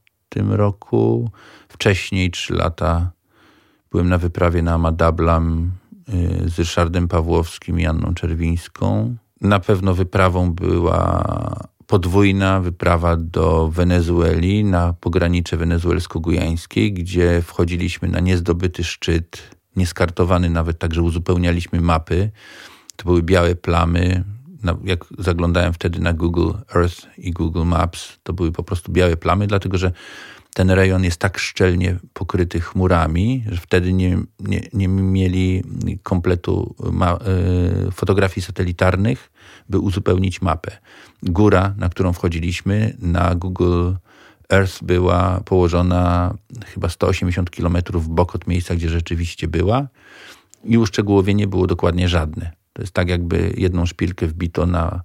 roku. 0.48 1.30
Wcześniej, 1.68 2.30
trzy 2.30 2.54
lata, 2.54 3.10
byłem 3.90 4.08
na 4.08 4.18
wyprawie 4.18 4.62
na 4.62 4.74
Amadablam 4.74 5.72
y, 6.44 6.48
z 6.48 6.58
Ryszardem 6.58 7.08
Pawłowskim 7.08 7.80
i 7.80 7.86
Anną 7.86 8.14
Czerwińską 8.14 9.16
Na 9.40 9.60
pewno 9.60 9.94
wyprawą 9.94 10.52
była 10.52 11.24
podwójna 11.86 12.60
wyprawa 12.60 13.16
do 13.16 13.68
Wenezueli 13.68 14.64
na 14.64 14.92
pogranicze 14.92 15.56
wenezuelsko-gujańskie, 15.56 16.92
gdzie 16.92 17.42
wchodziliśmy 17.42 18.08
na 18.08 18.20
niezdobyty 18.20 18.84
szczyt, 18.84 19.56
nieskartowany 19.76 20.50
nawet, 20.50 20.78
także 20.78 21.02
uzupełnialiśmy 21.02 21.80
mapy. 21.80 22.30
To 22.96 23.04
były 23.04 23.22
białe 23.22 23.54
plamy. 23.54 24.24
Jak 24.84 25.04
zaglądałem 25.18 25.72
wtedy 25.72 26.00
na 26.00 26.12
Google 26.12 26.50
Earth 26.74 27.06
i 27.18 27.30
Google 27.30 27.64
Maps, 27.64 28.18
to 28.22 28.32
były 28.32 28.52
po 28.52 28.62
prostu 28.62 28.92
białe 28.92 29.16
plamy, 29.16 29.46
dlatego 29.46 29.78
że 29.78 29.92
ten 30.54 30.70
rejon 30.70 31.04
jest 31.04 31.20
tak 31.20 31.38
szczelnie 31.38 31.96
pokryty 32.12 32.60
chmurami, 32.60 33.44
że 33.50 33.60
wtedy 33.60 33.92
nie, 33.92 34.18
nie, 34.40 34.68
nie 34.72 34.88
mieli 34.88 35.64
kompletu 36.02 36.74
ma, 36.92 37.18
y, 37.88 37.90
fotografii 37.90 38.44
satelitarnych, 38.44 39.30
by 39.68 39.78
uzupełnić 39.78 40.42
mapę. 40.42 40.70
Góra, 41.22 41.74
na 41.78 41.88
którą 41.88 42.12
wchodziliśmy, 42.12 42.96
na 42.98 43.34
Google 43.34 43.92
Earth 44.52 44.84
była 44.84 45.40
położona 45.44 46.34
chyba 46.66 46.88
180 46.88 47.50
km 47.50 47.76
w 47.94 48.08
bok 48.08 48.34
od 48.34 48.46
miejsca, 48.46 48.74
gdzie 48.74 48.88
rzeczywiście 48.88 49.48
była 49.48 49.88
i 50.64 50.78
uszczegółowienie 50.78 51.46
było 51.46 51.66
dokładnie 51.66 52.08
żadne. 52.08 52.63
To 52.74 52.82
jest 52.82 52.92
tak, 52.92 53.08
jakby 53.08 53.54
jedną 53.56 53.86
szpilkę 53.86 54.26
wbito 54.26 54.66
na 54.66 55.02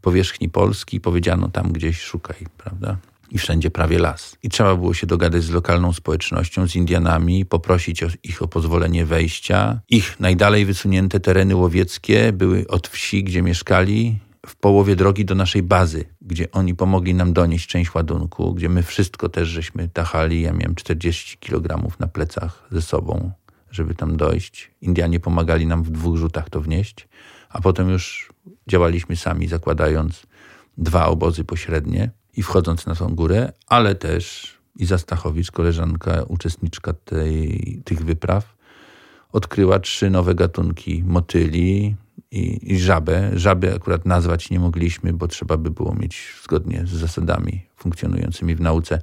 powierzchni 0.00 0.48
Polski 0.48 0.96
i 0.96 1.00
powiedziano 1.00 1.48
tam 1.48 1.72
gdzieś 1.72 2.00
szukaj, 2.00 2.46
prawda? 2.58 2.96
i 3.30 3.38
wszędzie 3.38 3.70
prawie 3.70 3.98
las. 3.98 4.36
I 4.42 4.48
trzeba 4.48 4.76
było 4.76 4.94
się 4.94 5.06
dogadać 5.06 5.42
z 5.42 5.50
lokalną 5.50 5.92
społecznością, 5.92 6.68
z 6.68 6.76
Indianami, 6.76 7.46
poprosić 7.46 8.04
ich 8.22 8.42
o 8.42 8.48
pozwolenie 8.48 9.06
wejścia. 9.06 9.80
Ich 9.88 10.20
najdalej 10.20 10.66
wysunięte 10.66 11.20
tereny 11.20 11.56
łowieckie 11.56 12.32
były 12.32 12.66
od 12.68 12.88
wsi, 12.88 13.24
gdzie 13.24 13.42
mieszkali, 13.42 14.18
w 14.46 14.56
połowie 14.56 14.96
drogi 14.96 15.24
do 15.24 15.34
naszej 15.34 15.62
bazy, 15.62 16.04
gdzie 16.20 16.50
oni 16.52 16.74
pomogli 16.74 17.14
nam 17.14 17.32
donieść 17.32 17.68
część 17.68 17.94
ładunku, 17.94 18.54
gdzie 18.54 18.68
my 18.68 18.82
wszystko 18.82 19.28
też 19.28 19.48
żeśmy 19.48 19.88
tachali. 19.88 20.42
Ja 20.42 20.52
miałem 20.52 20.74
40 20.74 21.38
kg 21.38 21.98
na 21.98 22.06
plecach 22.06 22.68
ze 22.70 22.82
sobą, 22.82 23.32
żeby 23.76 23.94
tam 23.94 24.16
dojść. 24.16 24.70
Indianie 24.80 25.20
pomagali 25.20 25.66
nam 25.66 25.82
w 25.82 25.90
dwóch 25.90 26.16
rzutach 26.16 26.50
to 26.50 26.60
wnieść, 26.60 27.08
a 27.48 27.60
potem 27.60 27.90
już 27.90 28.32
działaliśmy 28.66 29.16
sami, 29.16 29.48
zakładając 29.48 30.26
dwa 30.78 31.06
obozy 31.06 31.44
pośrednie 31.44 32.10
i 32.36 32.42
wchodząc 32.42 32.86
na 32.86 32.94
tą 32.94 33.14
górę, 33.14 33.52
ale 33.66 33.94
też 33.94 34.56
Iza 34.78 34.98
Stachowicz, 34.98 35.50
koleżanka, 35.50 36.22
uczestniczka 36.28 36.92
tej, 36.92 37.82
tych 37.84 38.04
wypraw, 38.04 38.56
odkryła 39.32 39.78
trzy 39.78 40.10
nowe 40.10 40.34
gatunki 40.34 41.04
motyli 41.06 41.96
i, 42.30 42.72
i 42.72 42.78
żabę. 42.78 43.30
Żaby 43.34 43.74
akurat 43.74 44.06
nazwać 44.06 44.50
nie 44.50 44.60
mogliśmy, 44.60 45.12
bo 45.12 45.28
trzeba 45.28 45.56
by 45.56 45.70
było 45.70 45.94
mieć 45.94 46.34
zgodnie 46.44 46.82
z 46.86 46.90
zasadami 46.90 47.66
funkcjonującymi 47.76 48.54
w 48.54 48.60
nauce 48.60 49.00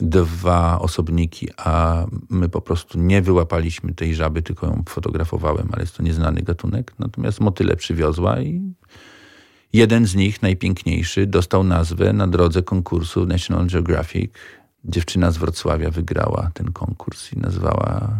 dwa 0.00 0.78
osobniki, 0.80 1.48
a 1.56 2.04
my 2.30 2.48
po 2.48 2.60
prostu 2.60 2.98
nie 2.98 3.22
wyłapaliśmy 3.22 3.94
tej 3.94 4.14
żaby, 4.14 4.42
tylko 4.42 4.66
ją 4.66 4.82
fotografowałem, 4.88 5.68
ale 5.72 5.82
jest 5.82 5.96
to 5.96 6.02
nieznany 6.02 6.42
gatunek. 6.42 6.94
Natomiast 6.98 7.40
motyle 7.40 7.76
przywiozła 7.76 8.40
i 8.40 8.74
Jeden 9.74 10.06
z 10.06 10.14
nich, 10.14 10.42
najpiękniejszy, 10.42 11.26
dostał 11.26 11.64
nazwę 11.64 12.12
na 12.12 12.26
drodze 12.26 12.62
konkursu 12.62 13.26
National 13.26 13.66
Geographic. 13.66 14.32
Dziewczyna 14.84 15.30
z 15.30 15.38
Wrocławia 15.38 15.90
wygrała 15.90 16.50
ten 16.54 16.72
konkurs 16.72 17.32
i 17.32 17.38
nazwała 17.38 18.10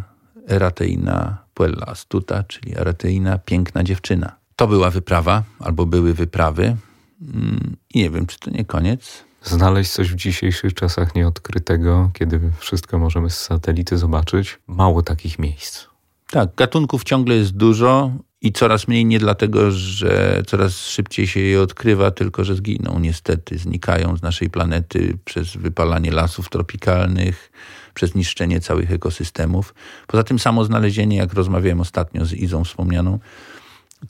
Erateina 0.49 1.39
Puella 1.55 1.87
Astuta, 1.87 2.43
czyli 2.43 2.79
Erateina 2.79 3.39
Piękna 3.39 3.85
Dziewczyna. 3.85 4.37
To 4.57 4.67
była 4.67 4.91
wyprawa, 4.91 5.43
albo 5.59 5.87
były 5.87 6.15
wyprawy. 6.15 6.77
Mm, 7.23 7.77
I 7.95 7.99
nie 7.99 8.11
wiem, 8.11 8.27
czy 8.27 8.39
to 8.39 8.51
nie 8.51 8.65
koniec. 8.65 9.25
Znaleźć 9.44 9.90
coś 9.90 10.12
w 10.12 10.16
dzisiejszych 10.16 10.74
czasach 10.74 11.14
nieodkrytego, 11.14 12.11
kiedy 12.12 12.40
wszystko 12.59 12.98
możemy 12.98 13.30
z 13.30 13.38
satelity 13.38 13.98
zobaczyć. 13.98 14.59
Mało 14.66 15.02
takich 15.02 15.38
miejsc. 15.38 15.85
Tak, 16.30 16.54
gatunków 16.57 17.04
ciągle 17.04 17.35
jest 17.35 17.57
dużo 17.57 18.11
i 18.40 18.52
coraz 18.52 18.88
mniej 18.88 19.04
nie 19.04 19.18
dlatego, 19.18 19.70
że 19.70 20.42
coraz 20.46 20.76
szybciej 20.76 21.26
się 21.26 21.40
je 21.40 21.62
odkrywa, 21.62 22.11
tylko 22.11 22.44
że 22.44 22.54
zginą 22.54 22.98
niestety, 23.00 23.59
znikają 23.59 24.16
z 24.16 24.22
naszej 24.22 24.50
planety 24.50 25.18
przez 25.24 25.57
wypalanie 25.57 26.11
lasów 26.11 26.48
tropikalnych, 26.48 27.52
przez 27.94 28.14
niszczenie 28.14 28.61
całych 28.61 28.92
ekosystemów. 28.92 29.74
Poza 30.07 30.24
tym 30.24 30.38
samo 30.38 30.64
znalezienie, 30.64 31.16
jak 31.16 31.35
rozmawiałem 31.35 31.80
ostatnio 31.80 32.24
z 32.24 32.33
Izą 32.33 32.64
wspomnianą, 32.64 33.18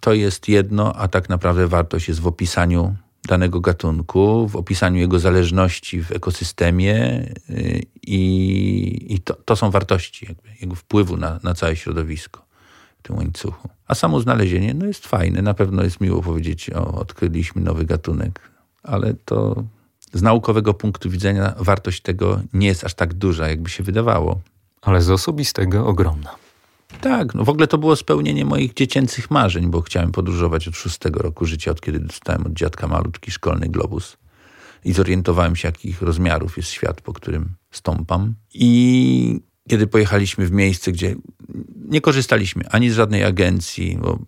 to 0.00 0.12
jest 0.12 0.48
jedno, 0.48 0.96
a 0.96 1.08
tak 1.08 1.28
naprawdę 1.28 1.66
wartość 1.66 2.08
jest 2.08 2.20
w 2.20 2.26
opisaniu 2.26 2.96
danego 3.26 3.60
gatunku, 3.60 4.48
w 4.48 4.56
opisaniu 4.56 5.00
jego 5.00 5.18
zależności 5.18 6.02
w 6.02 6.12
ekosystemie 6.12 7.26
y, 7.50 7.82
i, 8.02 9.06
i 9.14 9.20
to, 9.20 9.34
to, 9.34 9.56
są 9.56 9.70
wartości 9.70 10.26
jakby, 10.28 10.48
jego 10.60 10.74
wpływu 10.74 11.16
na, 11.16 11.40
na 11.42 11.54
całe 11.54 11.76
środowisko 11.76 12.44
w 12.98 13.02
tym 13.02 13.16
łańcuchu. 13.16 13.68
A 13.88 13.94
samo 13.94 14.20
znalezienie 14.20 14.74
no 14.74 14.86
jest 14.86 15.06
fajne. 15.06 15.42
Na 15.42 15.54
pewno 15.54 15.82
jest 15.82 16.00
miło 16.00 16.22
powiedzieć, 16.22 16.70
o, 16.70 16.94
odkryliśmy 16.94 17.62
nowy 17.62 17.84
gatunek, 17.84 18.40
ale 18.82 19.14
to 19.24 19.64
z 20.12 20.22
naukowego 20.22 20.74
punktu 20.74 21.10
widzenia 21.10 21.54
wartość 21.58 22.00
tego 22.02 22.40
nie 22.52 22.66
jest 22.66 22.84
aż 22.84 22.94
tak 22.94 23.14
duża, 23.14 23.48
jakby 23.48 23.70
się 23.70 23.82
wydawało. 23.82 24.40
Ale 24.82 25.02
z 25.02 25.10
osobistego 25.10 25.86
ogromna. 25.86 26.43
Tak, 27.00 27.34
no 27.34 27.44
w 27.44 27.48
ogóle 27.48 27.66
to 27.66 27.78
było 27.78 27.96
spełnienie 27.96 28.44
moich 28.44 28.74
dziecięcych 28.74 29.30
marzeń, 29.30 29.66
bo 29.66 29.80
chciałem 29.80 30.12
podróżować 30.12 30.68
od 30.68 30.76
szóstego 30.76 31.22
roku 31.22 31.46
życia, 31.46 31.70
od 31.70 31.80
kiedy 31.80 31.98
dostałem 31.98 32.46
od 32.46 32.52
dziadka 32.52 32.88
malutki 32.88 33.30
szkolny 33.30 33.68
globus 33.68 34.16
i 34.84 34.92
zorientowałem 34.92 35.56
się, 35.56 35.68
jakich 35.68 36.02
rozmiarów 36.02 36.56
jest 36.56 36.68
świat, 36.68 37.00
po 37.00 37.12
którym 37.12 37.48
stąpam. 37.70 38.34
I 38.54 39.40
kiedy 39.68 39.86
pojechaliśmy 39.86 40.46
w 40.46 40.52
miejsce, 40.52 40.92
gdzie 40.92 41.14
nie 41.88 42.00
korzystaliśmy 42.00 42.68
ani 42.70 42.90
z 42.90 42.94
żadnej 42.94 43.24
agencji, 43.24 43.98
bo 44.00 44.18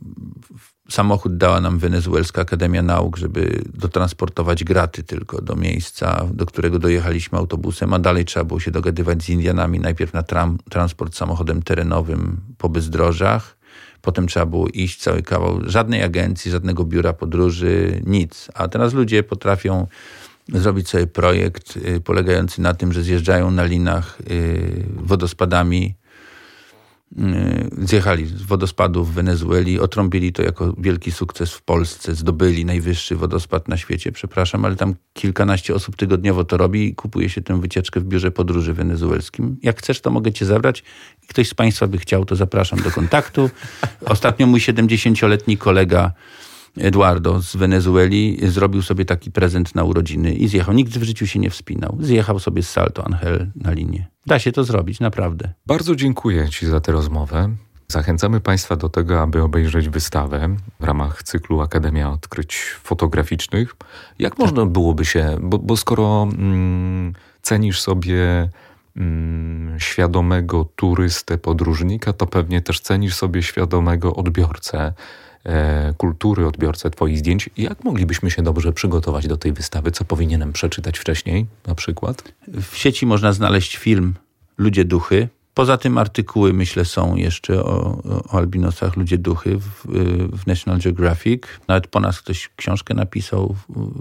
samochód 0.88 1.36
dała 1.36 1.60
nam 1.60 1.78
Wenezuelska 1.78 2.42
Akademia 2.42 2.82
Nauk, 2.82 3.16
żeby 3.16 3.62
dotransportować 3.74 4.64
graty 4.64 5.02
tylko 5.02 5.42
do 5.42 5.56
miejsca, 5.56 6.26
do 6.34 6.46
którego 6.46 6.78
dojechaliśmy 6.78 7.38
autobusem, 7.38 7.94
a 7.94 7.98
dalej 7.98 8.24
trzeba 8.24 8.44
było 8.44 8.60
się 8.60 8.70
dogadywać 8.70 9.22
z 9.22 9.28
Indianami, 9.28 9.80
najpierw 9.80 10.12
na 10.12 10.22
tram, 10.22 10.58
transport 10.70 11.16
samochodem 11.16 11.62
terenowym 11.62 12.40
po 12.58 12.68
bezdrożach, 12.68 13.56
potem 14.02 14.26
trzeba 14.26 14.46
było 14.46 14.68
iść 14.68 15.02
cały 15.02 15.22
kawał, 15.22 15.60
żadnej 15.64 16.02
agencji, 16.02 16.50
żadnego 16.50 16.84
biura 16.84 17.12
podróży, 17.12 18.02
nic. 18.06 18.48
A 18.54 18.68
teraz 18.68 18.94
ludzie 18.94 19.22
potrafią 19.22 19.86
zrobić 20.48 20.88
sobie 20.88 21.06
projekt 21.06 21.76
y, 21.76 22.00
polegający 22.00 22.60
na 22.60 22.74
tym, 22.74 22.92
że 22.92 23.02
zjeżdżają 23.02 23.50
na 23.50 23.64
linach 23.64 24.18
y, 24.30 24.86
wodospadami 24.96 25.94
zjechali 27.78 28.26
z 28.26 28.42
wodospadu 28.42 29.04
w 29.04 29.12
Wenezueli, 29.12 29.80
otrąbili 29.80 30.32
to 30.32 30.42
jako 30.42 30.74
wielki 30.78 31.12
sukces 31.12 31.52
w 31.52 31.62
Polsce, 31.62 32.14
zdobyli 32.14 32.64
najwyższy 32.64 33.16
wodospad 33.16 33.68
na 33.68 33.76
świecie, 33.76 34.12
przepraszam, 34.12 34.64
ale 34.64 34.76
tam 34.76 34.94
kilkanaście 35.12 35.74
osób 35.74 35.96
tygodniowo 35.96 36.44
to 36.44 36.56
robi 36.56 36.88
i 36.88 36.94
kupuje 36.94 37.28
się 37.28 37.42
tę 37.42 37.60
wycieczkę 37.60 38.00
w 38.00 38.04
biurze 38.04 38.30
podróży 38.30 38.74
wenezuelskim. 38.74 39.56
Jak 39.62 39.78
chcesz, 39.78 40.00
to 40.00 40.10
mogę 40.10 40.32
cię 40.32 40.46
zabrać. 40.46 40.82
Ktoś 41.28 41.48
z 41.48 41.54
Państwa 41.54 41.86
by 41.86 41.98
chciał, 41.98 42.24
to 42.24 42.36
zapraszam 42.36 42.78
do 42.78 42.90
kontaktu. 42.90 43.50
Ostatnio 44.04 44.46
mój 44.46 44.60
70-letni 44.60 45.56
kolega 45.58 46.12
Eduardo 46.80 47.42
z 47.42 47.56
Wenezueli 47.56 48.38
zrobił 48.42 48.82
sobie 48.82 49.04
taki 49.04 49.30
prezent 49.30 49.74
na 49.74 49.84
urodziny 49.84 50.34
i 50.34 50.48
zjechał. 50.48 50.74
Nikt 50.74 50.98
w 50.98 51.02
życiu 51.02 51.26
się 51.26 51.38
nie 51.38 51.50
wspinał. 51.50 51.96
Zjechał 52.00 52.38
sobie 52.38 52.62
z 52.62 52.70
Salto 52.70 53.06
Angel 53.06 53.50
na 53.56 53.72
linię. 53.72 54.06
Da 54.26 54.38
się 54.38 54.52
to 54.52 54.64
zrobić, 54.64 55.00
naprawdę. 55.00 55.52
Bardzo 55.66 55.96
dziękuję 55.96 56.48
Ci 56.48 56.66
za 56.66 56.80
tę 56.80 56.92
rozmowę. 56.92 57.56
Zachęcamy 57.88 58.40
Państwa 58.40 58.76
do 58.76 58.88
tego, 58.88 59.22
aby 59.22 59.42
obejrzeć 59.42 59.88
wystawę 59.88 60.56
w 60.80 60.84
ramach 60.84 61.22
cyklu 61.22 61.60
Akademia 61.60 62.12
Odkryć 62.12 62.56
Fotograficznych. 62.82 63.76
Jak 64.18 64.38
można 64.38 64.66
byłoby 64.66 65.04
się, 65.04 65.36
bo, 65.40 65.58
bo 65.58 65.76
skoro 65.76 66.22
mm, 66.22 67.12
cenisz 67.42 67.80
sobie 67.80 68.48
mm, 68.96 69.80
świadomego 69.80 70.64
turystę, 70.76 71.38
podróżnika, 71.38 72.12
to 72.12 72.26
pewnie 72.26 72.62
też 72.62 72.80
cenisz 72.80 73.14
sobie 73.14 73.42
świadomego 73.42 74.14
odbiorcę 74.14 74.92
kultury, 75.96 76.46
odbiorcę 76.46 76.90
Twoich 76.90 77.18
zdjęć. 77.18 77.50
Jak 77.56 77.84
moglibyśmy 77.84 78.30
się 78.30 78.42
dobrze 78.42 78.72
przygotować 78.72 79.26
do 79.26 79.36
tej 79.36 79.52
wystawy? 79.52 79.90
Co 79.90 80.04
powinienem 80.04 80.52
przeczytać 80.52 80.98
wcześniej 80.98 81.46
na 81.66 81.74
przykład? 81.74 82.32
W 82.48 82.76
sieci 82.76 83.06
można 83.06 83.32
znaleźć 83.32 83.76
film 83.76 84.14
Ludzie 84.58 84.84
Duchy. 84.84 85.28
Poza 85.56 85.78
tym 85.78 85.98
artykuły, 85.98 86.52
myślę, 86.52 86.84
są 86.84 87.16
jeszcze 87.16 87.64
o, 87.64 88.02
o 88.28 88.38
albinosach, 88.38 88.96
ludzie 88.96 89.18
duchy 89.18 89.58
w, 89.58 89.86
w, 90.32 90.46
National 90.46 90.80
Geographic. 90.80 91.42
Nawet 91.68 91.86
po 91.86 92.00
nas 92.00 92.20
ktoś 92.20 92.50
książkę 92.56 92.94
napisał 92.94 93.54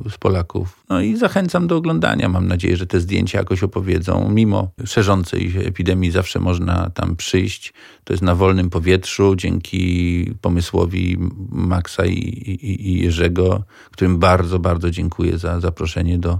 z 0.09 0.17
Polaków. 0.17 0.83
No 0.89 1.01
i 1.01 1.17
zachęcam 1.17 1.67
do 1.67 1.77
oglądania. 1.77 2.29
Mam 2.29 2.47
nadzieję, 2.47 2.77
że 2.77 2.87
te 2.87 2.99
zdjęcia 2.99 3.37
jakoś 3.37 3.63
opowiedzą. 3.63 4.29
Mimo 4.29 4.71
szerzącej 4.85 5.51
się 5.51 5.59
epidemii 5.59 6.11
zawsze 6.11 6.39
można 6.39 6.89
tam 6.89 7.15
przyjść. 7.15 7.73
To 8.03 8.13
jest 8.13 8.23
na 8.23 8.35
wolnym 8.35 8.69
powietrzu, 8.69 9.35
dzięki 9.35 10.33
pomysłowi 10.41 11.17
Maxa 11.49 12.05
i, 12.05 12.11
i, 12.11 12.89
i 12.89 13.03
Jerzego, 13.03 13.63
którym 13.91 14.19
bardzo, 14.19 14.59
bardzo 14.59 14.91
dziękuję 14.91 15.37
za 15.37 15.59
zaproszenie 15.59 16.17
do 16.17 16.39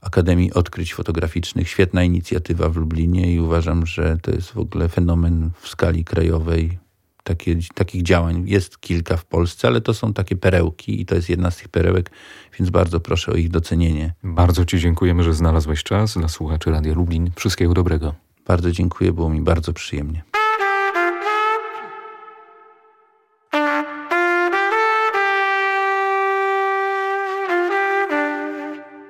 Akademii 0.00 0.52
Odkryć 0.52 0.94
Fotograficznych. 0.94 1.68
Świetna 1.68 2.04
inicjatywa 2.04 2.68
w 2.68 2.76
Lublinie 2.76 3.34
i 3.34 3.40
uważam, 3.40 3.86
że 3.86 4.18
to 4.22 4.30
jest 4.30 4.50
w 4.50 4.58
ogóle 4.58 4.88
fenomen 4.88 5.50
w 5.60 5.68
skali 5.68 6.04
krajowej. 6.04 6.78
Takie, 7.24 7.56
takich 7.74 8.02
działań 8.02 8.44
jest 8.46 8.80
kilka 8.80 9.16
w 9.16 9.24
Polsce, 9.24 9.68
ale 9.68 9.80
to 9.80 9.94
są 9.94 10.12
takie 10.12 10.36
perełki 10.36 11.00
i 11.00 11.06
to 11.06 11.14
jest 11.14 11.28
jedna 11.28 11.50
z 11.50 11.56
tych 11.56 11.68
perełek, 11.68 12.10
więc 12.58 12.70
bardzo 12.70 13.00
proszę 13.00 13.32
o 13.32 13.34
ich 13.34 13.50
docenienie. 13.50 14.14
Bardzo 14.22 14.64
Ci 14.64 14.78
dziękujemy, 14.78 15.22
że 15.22 15.34
znalazłeś 15.34 15.82
czas 15.82 16.14
dla 16.14 16.28
słuchaczy 16.28 16.70
Radia 16.70 16.94
Lublin. 16.94 17.30
Wszystkiego 17.36 17.74
dobrego. 17.74 18.14
Bardzo 18.46 18.72
dziękuję, 18.72 19.12
było 19.12 19.30
mi 19.30 19.40
bardzo 19.40 19.72
przyjemnie. 19.72 20.22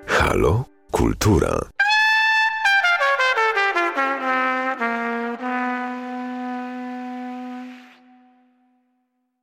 Halo? 0.07 0.78
Kultura. 0.99 1.78